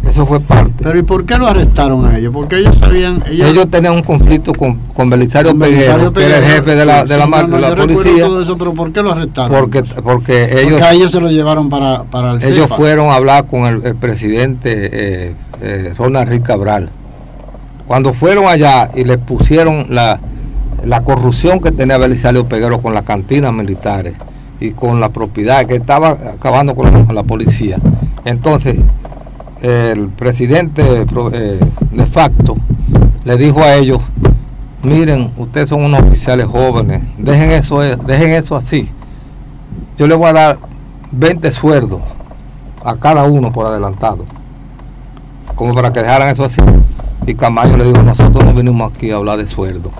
[0.08, 0.84] Eso fue parte.
[0.84, 2.32] Pero ¿y por qué lo arrestaron a ellos?
[2.34, 3.24] Porque ellos sabían...
[3.26, 7.18] Ellos, tenían un conflicto con, con Belisario, Peguero, que era el jefe de la, de
[7.18, 8.26] la, la policía.
[8.26, 9.58] Todo eso, pero ¿por qué lo arrestaron?
[9.58, 10.74] Porque, porque ellos...
[10.74, 13.96] Porque a ellos se lo llevaron para, para el Ellos fueron a hablar con el,
[13.96, 16.90] presidente eh, eh, Ronald Rick Cabral.
[17.88, 20.20] Cuando fueron allá y le pusieron la,
[20.86, 24.16] la corrupción que tenía Belisario Peguero con las cantinas militares
[24.60, 27.78] y con la propiedad que estaba acabando con la policía.
[28.26, 28.78] Entonces,
[29.62, 30.84] el presidente
[31.34, 31.60] eh,
[31.92, 32.58] de facto
[33.24, 34.02] le dijo a ellos,
[34.84, 38.90] miren, ustedes son unos oficiales jóvenes, dejen eso, eh, dejen eso así.
[39.98, 40.58] Yo les voy a dar
[41.12, 42.02] 20 sueldos
[42.84, 44.26] a cada uno por adelantado,
[45.56, 46.62] como para que dejaran eso así.
[47.26, 49.92] Y Camayo le dijo, nosotros no vinimos aquí a hablar de sueldo,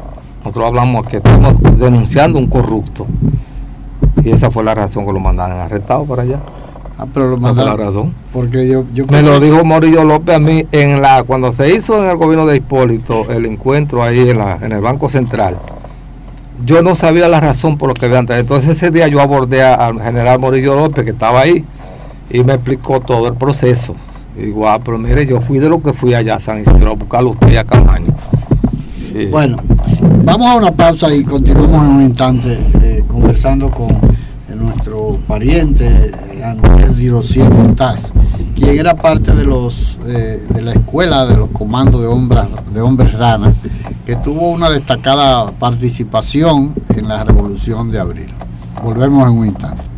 [0.44, 3.08] nosotros hablamos que estamos denunciando un corrupto.
[4.24, 6.40] Y esa fue la razón que lo mandaron arrestado para allá.
[6.98, 7.78] Ah, pero lo mandaron.
[7.78, 8.14] la razón.
[8.34, 12.10] Porque yo, Me lo dijo Morillo López a mí en la cuando se hizo en
[12.10, 15.58] el gobierno de Hipólito el encuentro ahí en, la, en el Banco Central.
[16.66, 18.42] Yo no sabía la razón por lo que habían traído.
[18.42, 21.66] Entonces ese día yo abordé al general Morillo López que estaba ahí
[22.30, 23.96] y me explicó todo el proceso.
[24.36, 26.96] Digo, ah, pero mire, yo fui de lo que fui allá a San Isidro a
[26.96, 28.14] buscarlo usted a Camaño.
[29.30, 29.58] Bueno,
[30.24, 33.96] vamos a una pausa y continuamos en un instante eh, conversando con
[34.56, 36.12] nuestro pariente
[36.44, 38.12] Andrés Dirosien Montaz,
[38.56, 42.82] quien era parte de los eh, de la escuela de los comandos de hombres, de
[42.82, 43.54] hombres rana,
[44.04, 48.34] que tuvo una destacada participación en la revolución de abril.
[48.84, 49.93] Volvemos en un instante.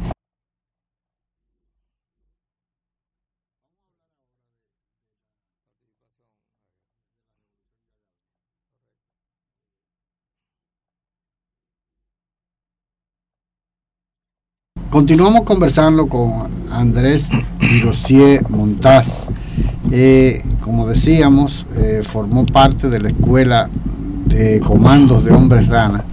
[14.96, 17.28] Continuamos conversando con Andrés
[17.60, 19.28] Dirosier Montaz.
[19.92, 23.70] Eh, como decíamos, eh, formó parte de la escuela
[24.26, 26.06] de comandos de hombres rana,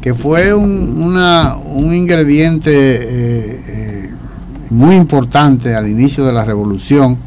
[0.00, 1.14] que fue un,
[1.94, 4.10] ingrediente eh,
[4.70, 7.18] muy importante al inicio de la revolución.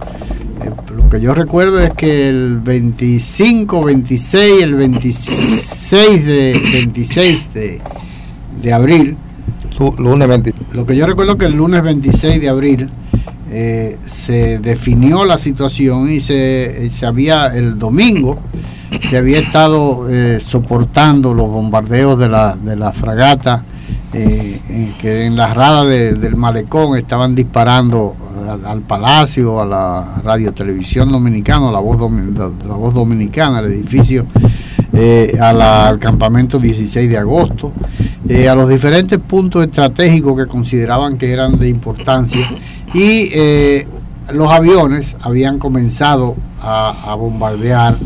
[0.91, 7.81] lo que yo recuerdo es que el 25, 26, el 26 de, 26 de,
[8.63, 9.17] de abril,
[9.99, 10.27] lunes
[10.75, 12.89] Lo que yo recuerdo que el lunes 26 de abril
[13.49, 18.39] eh, se definió la situación y se, se, había el domingo
[19.07, 23.63] se había estado eh, soportando los bombardeos de la, de la fragata
[24.11, 24.59] eh,
[24.99, 28.15] que en la rada del malecón estaban disparando
[28.65, 34.25] al, palacio, a la radio televisión dominicana, la voz, la voz dominicana, al edificio
[34.97, 37.73] eh, al campamento 16 de agosto,
[38.29, 42.47] eh, a los diferentes puntos estratégicos que consideraban que eran de importancia
[42.93, 43.85] y eh,
[44.33, 47.97] los aviones habían comenzado a, bombardear,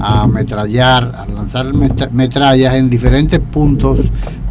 [0.00, 1.72] a ametrallar, a lanzar
[2.12, 4.00] metrallas en diferentes puntos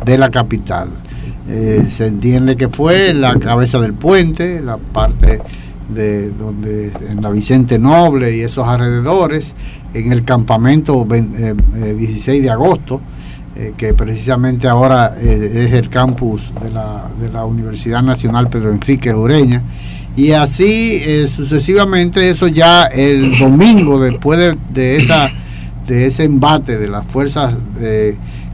[0.04, 0.90] de la capital.
[1.48, 5.40] se entiende que fue la cabeza del puente, la parte
[5.90, 9.54] de donde en la Vicente Noble y esos alrededores,
[9.94, 13.02] en el campamento 16 eh, eh, de agosto,
[13.56, 19.14] eh, que precisamente ahora es el campus de la, de la, Universidad Nacional Pedro Enrique
[19.14, 19.62] Ureña.
[20.16, 25.32] Y así sucesivamente, eso ya el domingo, después de, de, esa,
[25.88, 27.58] de ese embate de las fuerzas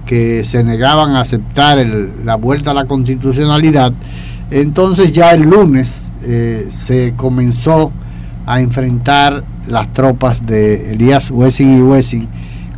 [0.05, 1.85] que se negaban a aceptar
[2.23, 3.91] la vuelta a la constitucionalidad,
[4.51, 6.11] entonces ya el lunes
[6.69, 7.91] se comenzó
[8.45, 12.27] a enfrentar las tropas de Elías Wessing y Wessing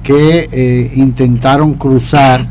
[0.03, 2.45] que eh, intentaron cruzar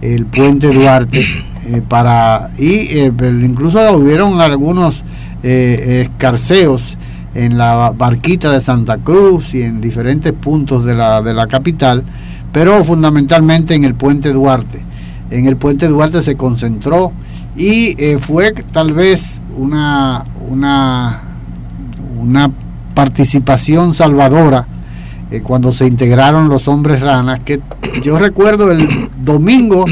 [0.00, 1.24] el puente Duarte
[1.66, 3.12] eh, para y eh,
[3.42, 5.02] incluso hubieron algunos
[5.42, 6.96] escarceos
[7.34, 12.02] en la barquita de Santa Cruz y en diferentes puntos de la, de la capital,
[12.50, 14.80] pero fundamentalmente en el puente Duarte.
[15.30, 17.12] En el puente Duarte se concentró
[17.56, 21.22] y fue tal vez una, una,
[22.18, 22.50] una
[22.94, 24.66] participación salvadora
[25.30, 27.60] eh, cuando se integraron los hombres ranas, que
[28.02, 29.84] yo recuerdo el domingo,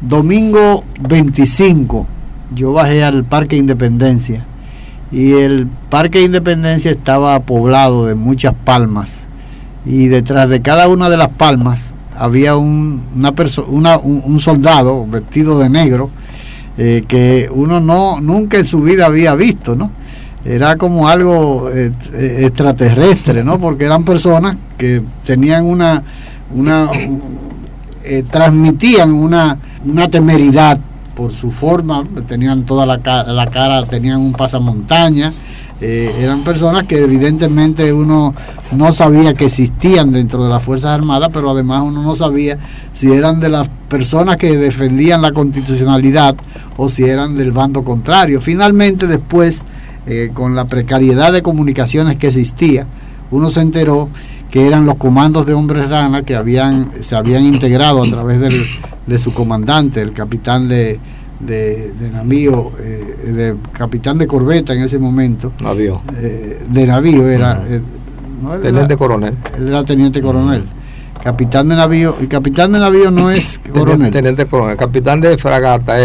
[0.00, 2.06] domingo 25,
[2.54, 4.44] yo bajé al Parque Independencia
[5.10, 9.28] y el Parque Independencia estaba poblado de muchas palmas
[9.84, 13.02] y detrás de cada una de las palmas había un,
[13.68, 16.10] una un, soldado vestido de negro
[16.78, 19.90] eh, que uno no nunca en su vida había visto, ¿no?
[20.44, 23.58] Era como algo eh, eh, extraterrestre, ¿no?
[23.58, 26.02] Porque eran personas que tenían una,
[26.54, 26.90] una
[28.30, 30.78] transmitían una, una temeridad
[31.14, 35.32] por su forma, tenían toda la cara, la cara tenían un pasamontaña,
[35.80, 38.34] eh, eran personas que evidentemente uno
[38.72, 42.58] no sabía que existían dentro de las Fuerzas Armadas, pero además uno no sabía
[42.94, 46.34] si eran de las personas que defendían la constitucionalidad
[46.78, 48.40] o si eran del bando contrario.
[48.40, 49.64] Finalmente después,
[50.06, 52.86] eh, con la precariedad de comunicaciones que existía,
[53.30, 54.08] uno se enteró
[54.50, 58.64] que eran los comandos de hombres rana que habían, se habían integrado a través del,
[59.06, 60.98] de su comandante, el capitán de,
[61.40, 65.52] de, navío, eh, de capitán de corbeta en ese momento.
[65.60, 66.00] Navío.
[66.16, 67.62] Eh, de navío era.
[67.68, 67.80] Eh,
[68.62, 69.34] teniente coronel.
[69.56, 70.64] Él era teniente coronel.
[71.22, 74.12] Capitán de navío, y capitán de navío no es coronel.
[74.12, 74.76] Teniente, coronel.
[74.76, 75.96] Capitán de fragata,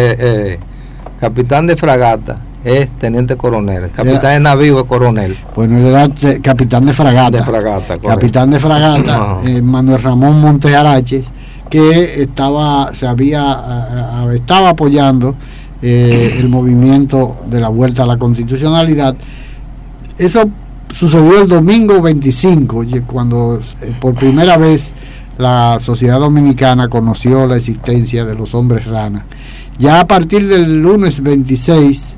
[1.20, 3.92] capitán de fragata es teniente coronel.
[3.92, 5.38] Capitán de navío es coronel.
[5.56, 6.10] Bueno, él era
[6.42, 7.38] capitán de fragata.
[7.38, 11.32] De fragata, Capitán de fragata, Manuel Ramón Montes Araches
[11.72, 15.36] que estaba, se había, estaba apoyando
[15.82, 19.16] eh, el movimiento de la vuelta a la constitucionalidad.
[20.18, 20.44] Eso
[20.94, 24.92] sucedió el domingo 25, cuando eh, por primera vez
[25.38, 29.26] la sociedad dominicana conoció la existencia de los hombres rana.
[29.80, 32.18] Ya a partir del lunes 26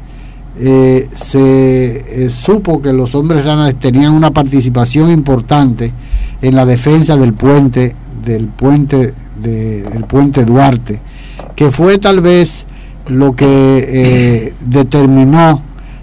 [0.60, 5.94] eh, se supo que los hombres ranas tenían una participación importante
[6.42, 7.96] en la defensa del puente,
[8.26, 11.00] del puente del puente Duarte,
[11.56, 12.66] que fue tal vez
[13.08, 15.62] lo que eh, determinó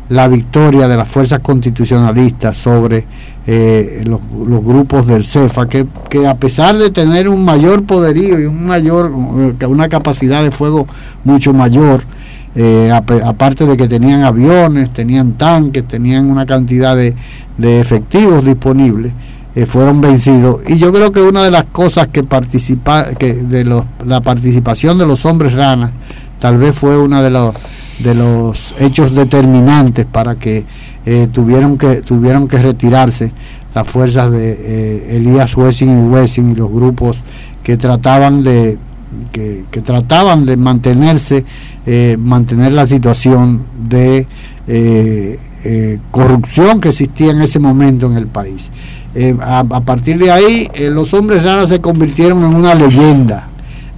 [0.09, 3.05] la victoria de las fuerzas constitucionalistas sobre
[3.47, 4.20] eh, los,
[4.64, 5.86] grupos del CEFA, que,
[6.26, 9.12] a pesar de tener un mayor poderío y un mayor,
[9.61, 10.86] eh, una capacidad de fuego
[11.24, 12.05] mucho mayor,
[13.24, 17.14] aparte de que tenían aviones, tenían tanques, tenían una cantidad de,
[17.57, 19.12] de efectivos disponibles,
[19.55, 20.61] eh, fueron vencidos.
[20.69, 23.65] Y yo creo que una de las cosas que participa, que de
[24.05, 25.91] la participación de los hombres ranas,
[26.39, 27.55] tal vez fue uno de los,
[27.99, 30.65] de los hechos determinantes para que
[31.05, 33.33] eh, tuvieron que tuvieron que retirarse
[33.75, 37.23] las fuerzas de eh, Elías Wessing y Wessing y los grupos
[37.63, 38.79] que trataban de
[39.33, 41.45] que trataban de mantenerse
[42.19, 44.27] mantener la situación de
[46.11, 48.71] corrupción que existía en ese momento en el país
[49.15, 53.49] eh, a, partir de ahí, eh, los hombres raras se convirtieron en una leyenda.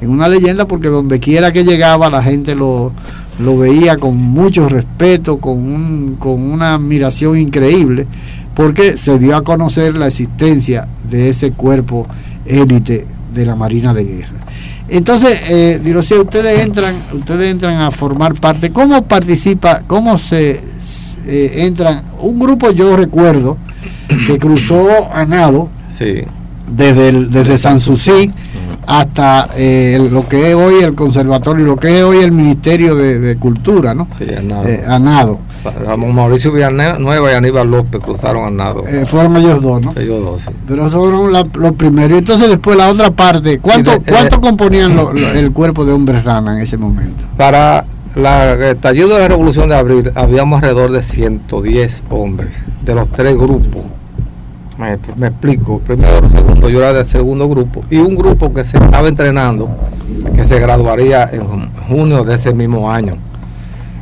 [0.01, 2.93] En una leyenda porque donde quiera que llegaba la gente lo,
[3.39, 8.07] lo veía con mucho respeto, con, un, con una admiración increíble,
[8.55, 12.07] porque se dio a conocer la existencia de ese cuerpo
[12.47, 14.39] élite de la Marina de Guerra.
[14.89, 15.81] Entonces, eh,
[16.21, 18.71] ustedes entran, ustedes entran a formar parte.
[18.71, 20.72] ¿Cómo participa, cómo se
[21.27, 22.05] eh, entran?
[22.21, 23.57] Un grupo, yo recuerdo,
[24.27, 25.69] que cruzó a nado
[26.67, 28.31] desde, el, desde Sanssouci
[28.87, 33.37] hasta eh, lo que es hoy el conservatorio, lo que es hoy el Ministerio de,
[33.37, 34.09] Cultura, ¿no?
[34.19, 34.69] Sí, a nado.
[34.69, 35.39] Eh, a nado.
[35.97, 38.85] Mauricio Villanueva y Aníbal López cruzaron a nado.
[38.87, 39.93] Eh, fueron ellos dos, ¿no?
[39.97, 40.49] Ellos dos, sí.
[40.67, 42.19] Pero fueron los primeros.
[42.19, 44.97] Entonces después la otra parte, ¿cuánto, ¿cuánto componían
[45.37, 47.25] el cuerpo de hombres rana en ese momento?
[47.37, 47.85] Para
[48.15, 52.51] la, el estallido de la Revolución de Abril habíamos alrededor de 110 hombres
[52.83, 53.83] de los tres grupos
[55.17, 55.81] me, explico.
[55.81, 57.85] Primero, segundo, yo era del segundo grupo.
[57.91, 59.69] Y un grupo que se estaba entrenando,
[60.35, 63.17] que se graduaría en junio de ese mismo año.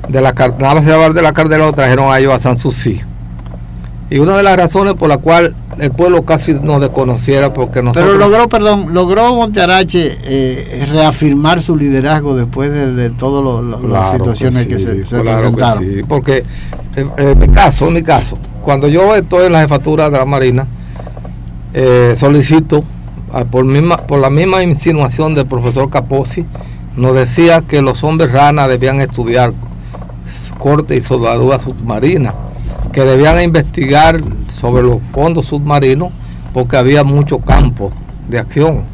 [0.09, 3.01] De la nada de la Cardera lo trajeron a ellos a San Susi.
[4.11, 8.07] Y una de las razones por la cual el pueblo casi no desconociera porque nosotros...
[8.07, 14.81] Pero logró, perdón, logró Montearache eh, reafirmar su liderazgo después de, todas las situaciones que,
[14.81, 15.85] se, presentaron.
[15.85, 16.45] sí, porque
[16.97, 20.67] en, mi caso, en mi caso, cuando yo estoy en la jefatura de la Marina,
[21.73, 22.83] eh, solicito,
[23.33, 26.45] ah, por, misma, por la misma insinuación del profesor Caposi,
[26.97, 29.53] nos decía que los hombres ranas debían estudiar
[30.59, 32.35] corte y soldadura submarina,
[32.93, 36.11] que debían investigar sobre los fondos submarinos
[36.53, 37.93] porque había mucho campo
[38.29, 38.85] de acción.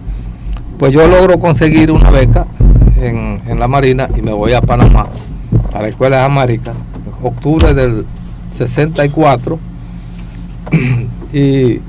[0.79, 2.47] Pues yo logro conseguir una beca
[2.97, 5.07] en, en la Marina y me voy a Panamá,
[5.73, 6.73] a la Escuela de América,
[7.23, 8.05] octubre del
[8.59, 9.59] 64
[11.33, 11.81] y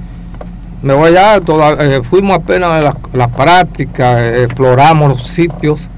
[0.82, 1.42] me voy allá,
[1.80, 5.90] eh, fuimos apenas a las prácticas, exploramos los sitios,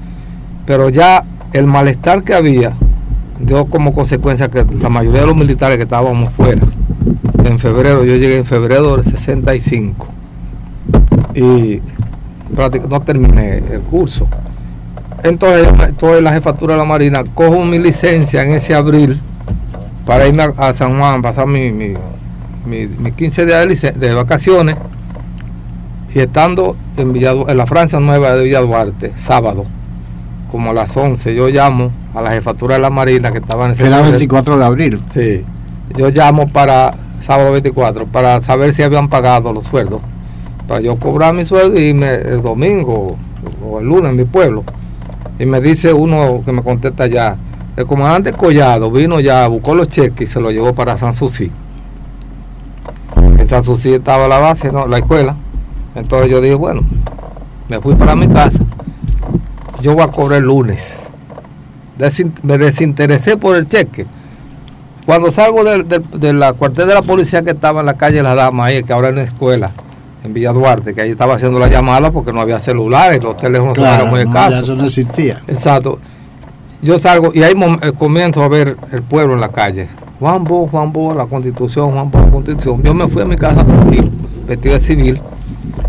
[0.66, 2.72] pero ya el malestar que había
[3.40, 6.62] dio como consecuencia que la mayoría de los militares que estábamos fuera,
[7.44, 10.06] en febrero, yo llegué en febrero del 65
[11.34, 11.80] y
[12.88, 14.28] no terminé el curso.
[15.22, 19.20] Entonces, entonces la jefatura de la Marina cojo mi licencia en ese abril
[20.06, 24.76] para irme a, San Juan, pasar mi, mi, 15 días de, vacaciones
[26.14, 29.66] y estando en, en la Francia Nueva de Villa Duarte, sábado,
[30.50, 33.72] como a las 11, yo llamo a la jefatura de la Marina que estaba en
[33.72, 35.00] ese Era 24 de abril.
[35.14, 35.44] Sí.
[35.96, 40.00] Yo llamo para sábado 24 para saber si habían pagado los sueldos.
[40.66, 43.16] Para yo cobrar mi sueldo y el domingo
[43.64, 44.64] o el lunes en mi pueblo.
[45.38, 47.36] Y me dice uno que me contesta ya,
[47.76, 51.50] el comandante Collado vino ya, buscó los cheques y se los llevó para San Susi.
[53.16, 54.86] En San Susi estaba la base, ¿no?
[54.86, 55.36] la escuela.
[55.94, 56.82] Entonces yo dije, bueno,
[57.68, 58.60] me fui para mi casa.
[59.80, 60.92] Yo voy a cobrar el lunes.
[62.42, 64.06] me desinteresé por el cheque.
[65.06, 68.66] Cuando salgo de, la cuartel de la policía que estaba en la calle La Dama,
[68.66, 69.70] ahí, que ahora es una escuela,
[70.22, 73.76] en Villa Duarte, que ahí estaba haciendo la llamada porque no había celulares, los teléfonos
[73.78, 74.62] eran muy escasos.
[74.62, 75.40] eso no existía.
[75.48, 75.98] Exacto.
[76.82, 79.88] Yo salgo y ahí eh, comienzo a ver el pueblo en la calle.
[80.18, 82.82] Juan Bo, Juan Bo, la constitución, Juan Bo, la constitución.
[82.82, 83.64] Yo me fui a mi casa
[84.46, 85.20] vestido de civil,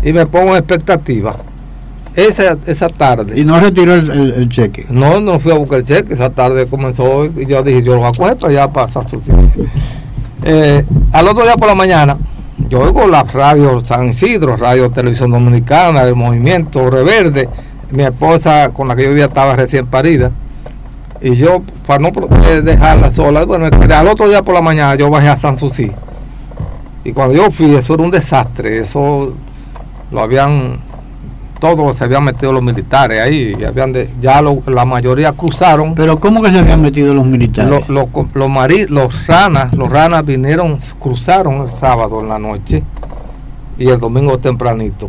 [0.02, 1.36] y me pongo en expectativa.
[2.14, 3.40] Esa, esa tarde.
[3.40, 4.86] ¿Y no retiró el, cheque?
[4.90, 6.14] No, no fui a buscar el cheque.
[6.14, 9.20] Esa tarde comenzó y yo dije, yo lo voy a coger para allá su
[10.44, 12.16] eh, Al otro día por la mañana,
[12.68, 17.48] yo oigo la radio San Isidro, Radio Televisión Dominicana, el Movimiento Reverde.
[17.90, 20.30] Mi esposa con la que yo vivía estaba recién parida.
[21.20, 22.10] Y yo, para no
[22.62, 25.90] dejarla sola, bueno, al otro día por la mañana yo bajé a San Susi.
[27.04, 28.78] Y cuando yo fui, eso era un desastre.
[28.78, 29.32] Eso
[30.10, 30.78] lo habían,
[31.62, 33.56] todos se habían metido los militares ahí.
[33.56, 35.94] Y habían ya la mayoría cruzaron.
[35.94, 37.88] ¿Pero cómo que se habían metido los militares?
[37.88, 42.82] Los, los, los ranas, los ranas vinieron, cruzaron el sábado en la noche
[43.78, 45.08] y el domingo tempranito.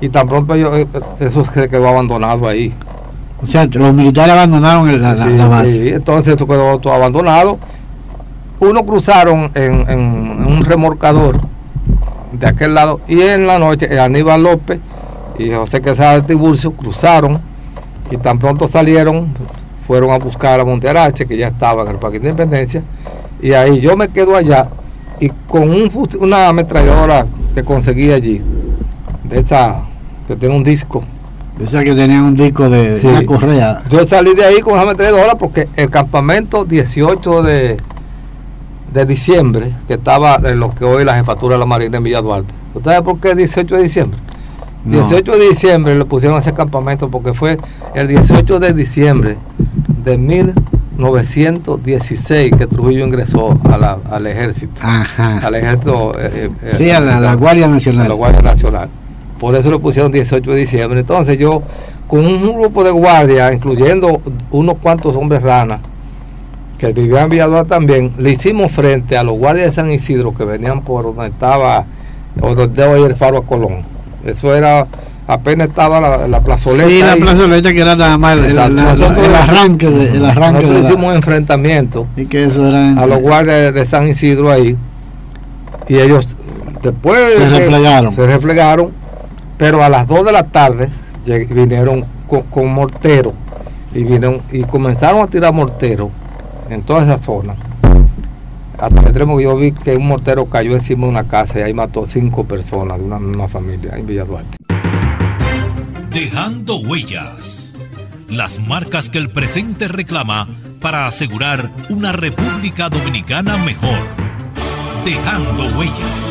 [0.00, 0.86] Y tan pronto yo, eh,
[1.18, 2.72] eso se quedó abandonado ahí.
[3.42, 5.72] O sea, los militares abandonaron la, base.
[5.72, 7.58] Sí, entonces esto quedó todo abandonado.
[8.60, 11.40] Uno cruzaron en, un remorcador
[12.30, 14.78] de aquel lado y en la noche Aníbal López
[15.38, 17.40] y José Quesada de Tiburcio cruzaron
[18.10, 19.28] y tan pronto salieron,
[19.86, 22.82] fueron a buscar a Montearache, que ya estaba en el Parque de Independencia,
[23.40, 24.68] y ahí yo me quedo allá
[25.20, 25.70] y con
[26.20, 28.42] una ametralladora que conseguí allí,
[29.24, 29.82] de esa
[30.26, 31.02] que tiene un disco
[31.58, 33.82] Decía que tenían un disco de, una correa.
[33.90, 37.76] Yo salí de ahí con esa horas porque el campamento 18 de,
[38.92, 42.22] de diciembre, que estaba en lo que hoy la jefatura de la Marina en Villa
[42.22, 42.54] Duarte.
[42.74, 44.20] ¿Usted sabe por qué 18 de diciembre?
[44.90, 47.58] 18 de diciembre le pusieron ese campamento porque fue
[47.94, 49.36] el 18 de diciembre
[50.04, 53.56] de 1916 que Trujillo ingresó
[54.10, 54.80] al ejército.
[54.82, 56.18] Al ejército.
[56.18, 58.06] Eh, eh, sí, a la, Guardia Nacional.
[58.06, 58.88] A la Guardia Nacional.
[59.38, 61.00] Por eso lo pusieron 18 de diciembre.
[61.00, 61.62] Entonces yo,
[62.06, 65.80] con un grupo de guardia, incluyendo unos cuantos hombres ranas,
[66.78, 70.44] que vivían en Villadora también, le hicimos frente a los guardias de San Isidro que
[70.44, 71.84] venían por donde estaba,
[72.36, 73.97] donde debo el faro a Colón.
[74.24, 74.86] Eso era,
[75.26, 76.88] apenas estaba la, plazoleta.
[76.88, 79.88] Sí, la plazoleta que era nada más el, arranque.
[79.88, 84.08] De, el arranque nosotros hicimos enfrentamiento y que eso era a los guardias de San
[84.08, 84.76] Isidro ahí.
[85.88, 86.36] Y ellos
[86.82, 88.14] después se replegaron.
[88.14, 88.98] Se replegaron
[89.58, 90.88] pero a las 2 de la tarde
[91.50, 93.32] vinieron con, mortero
[93.92, 96.10] y vinieron y comenzaron a tirar mortero
[96.70, 97.54] en toda esa zona.
[98.78, 101.62] Hasta el extremo que yo vi que un mortero cayó encima de una casa y
[101.62, 104.56] ahí mató cinco personas de una misma familia en Villa Duarte.
[106.12, 107.74] Dejando huellas.
[108.28, 110.48] Las marcas que el presente reclama
[110.80, 113.98] para asegurar una República Dominicana mejor.
[115.04, 116.28] Dejando huellas.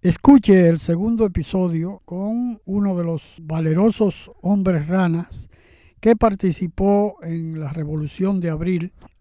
[0.00, 5.50] Escuche el segundo episodio con uno de los valerosos hombres ranas
[6.00, 8.94] que participó en la Revolución de Abril,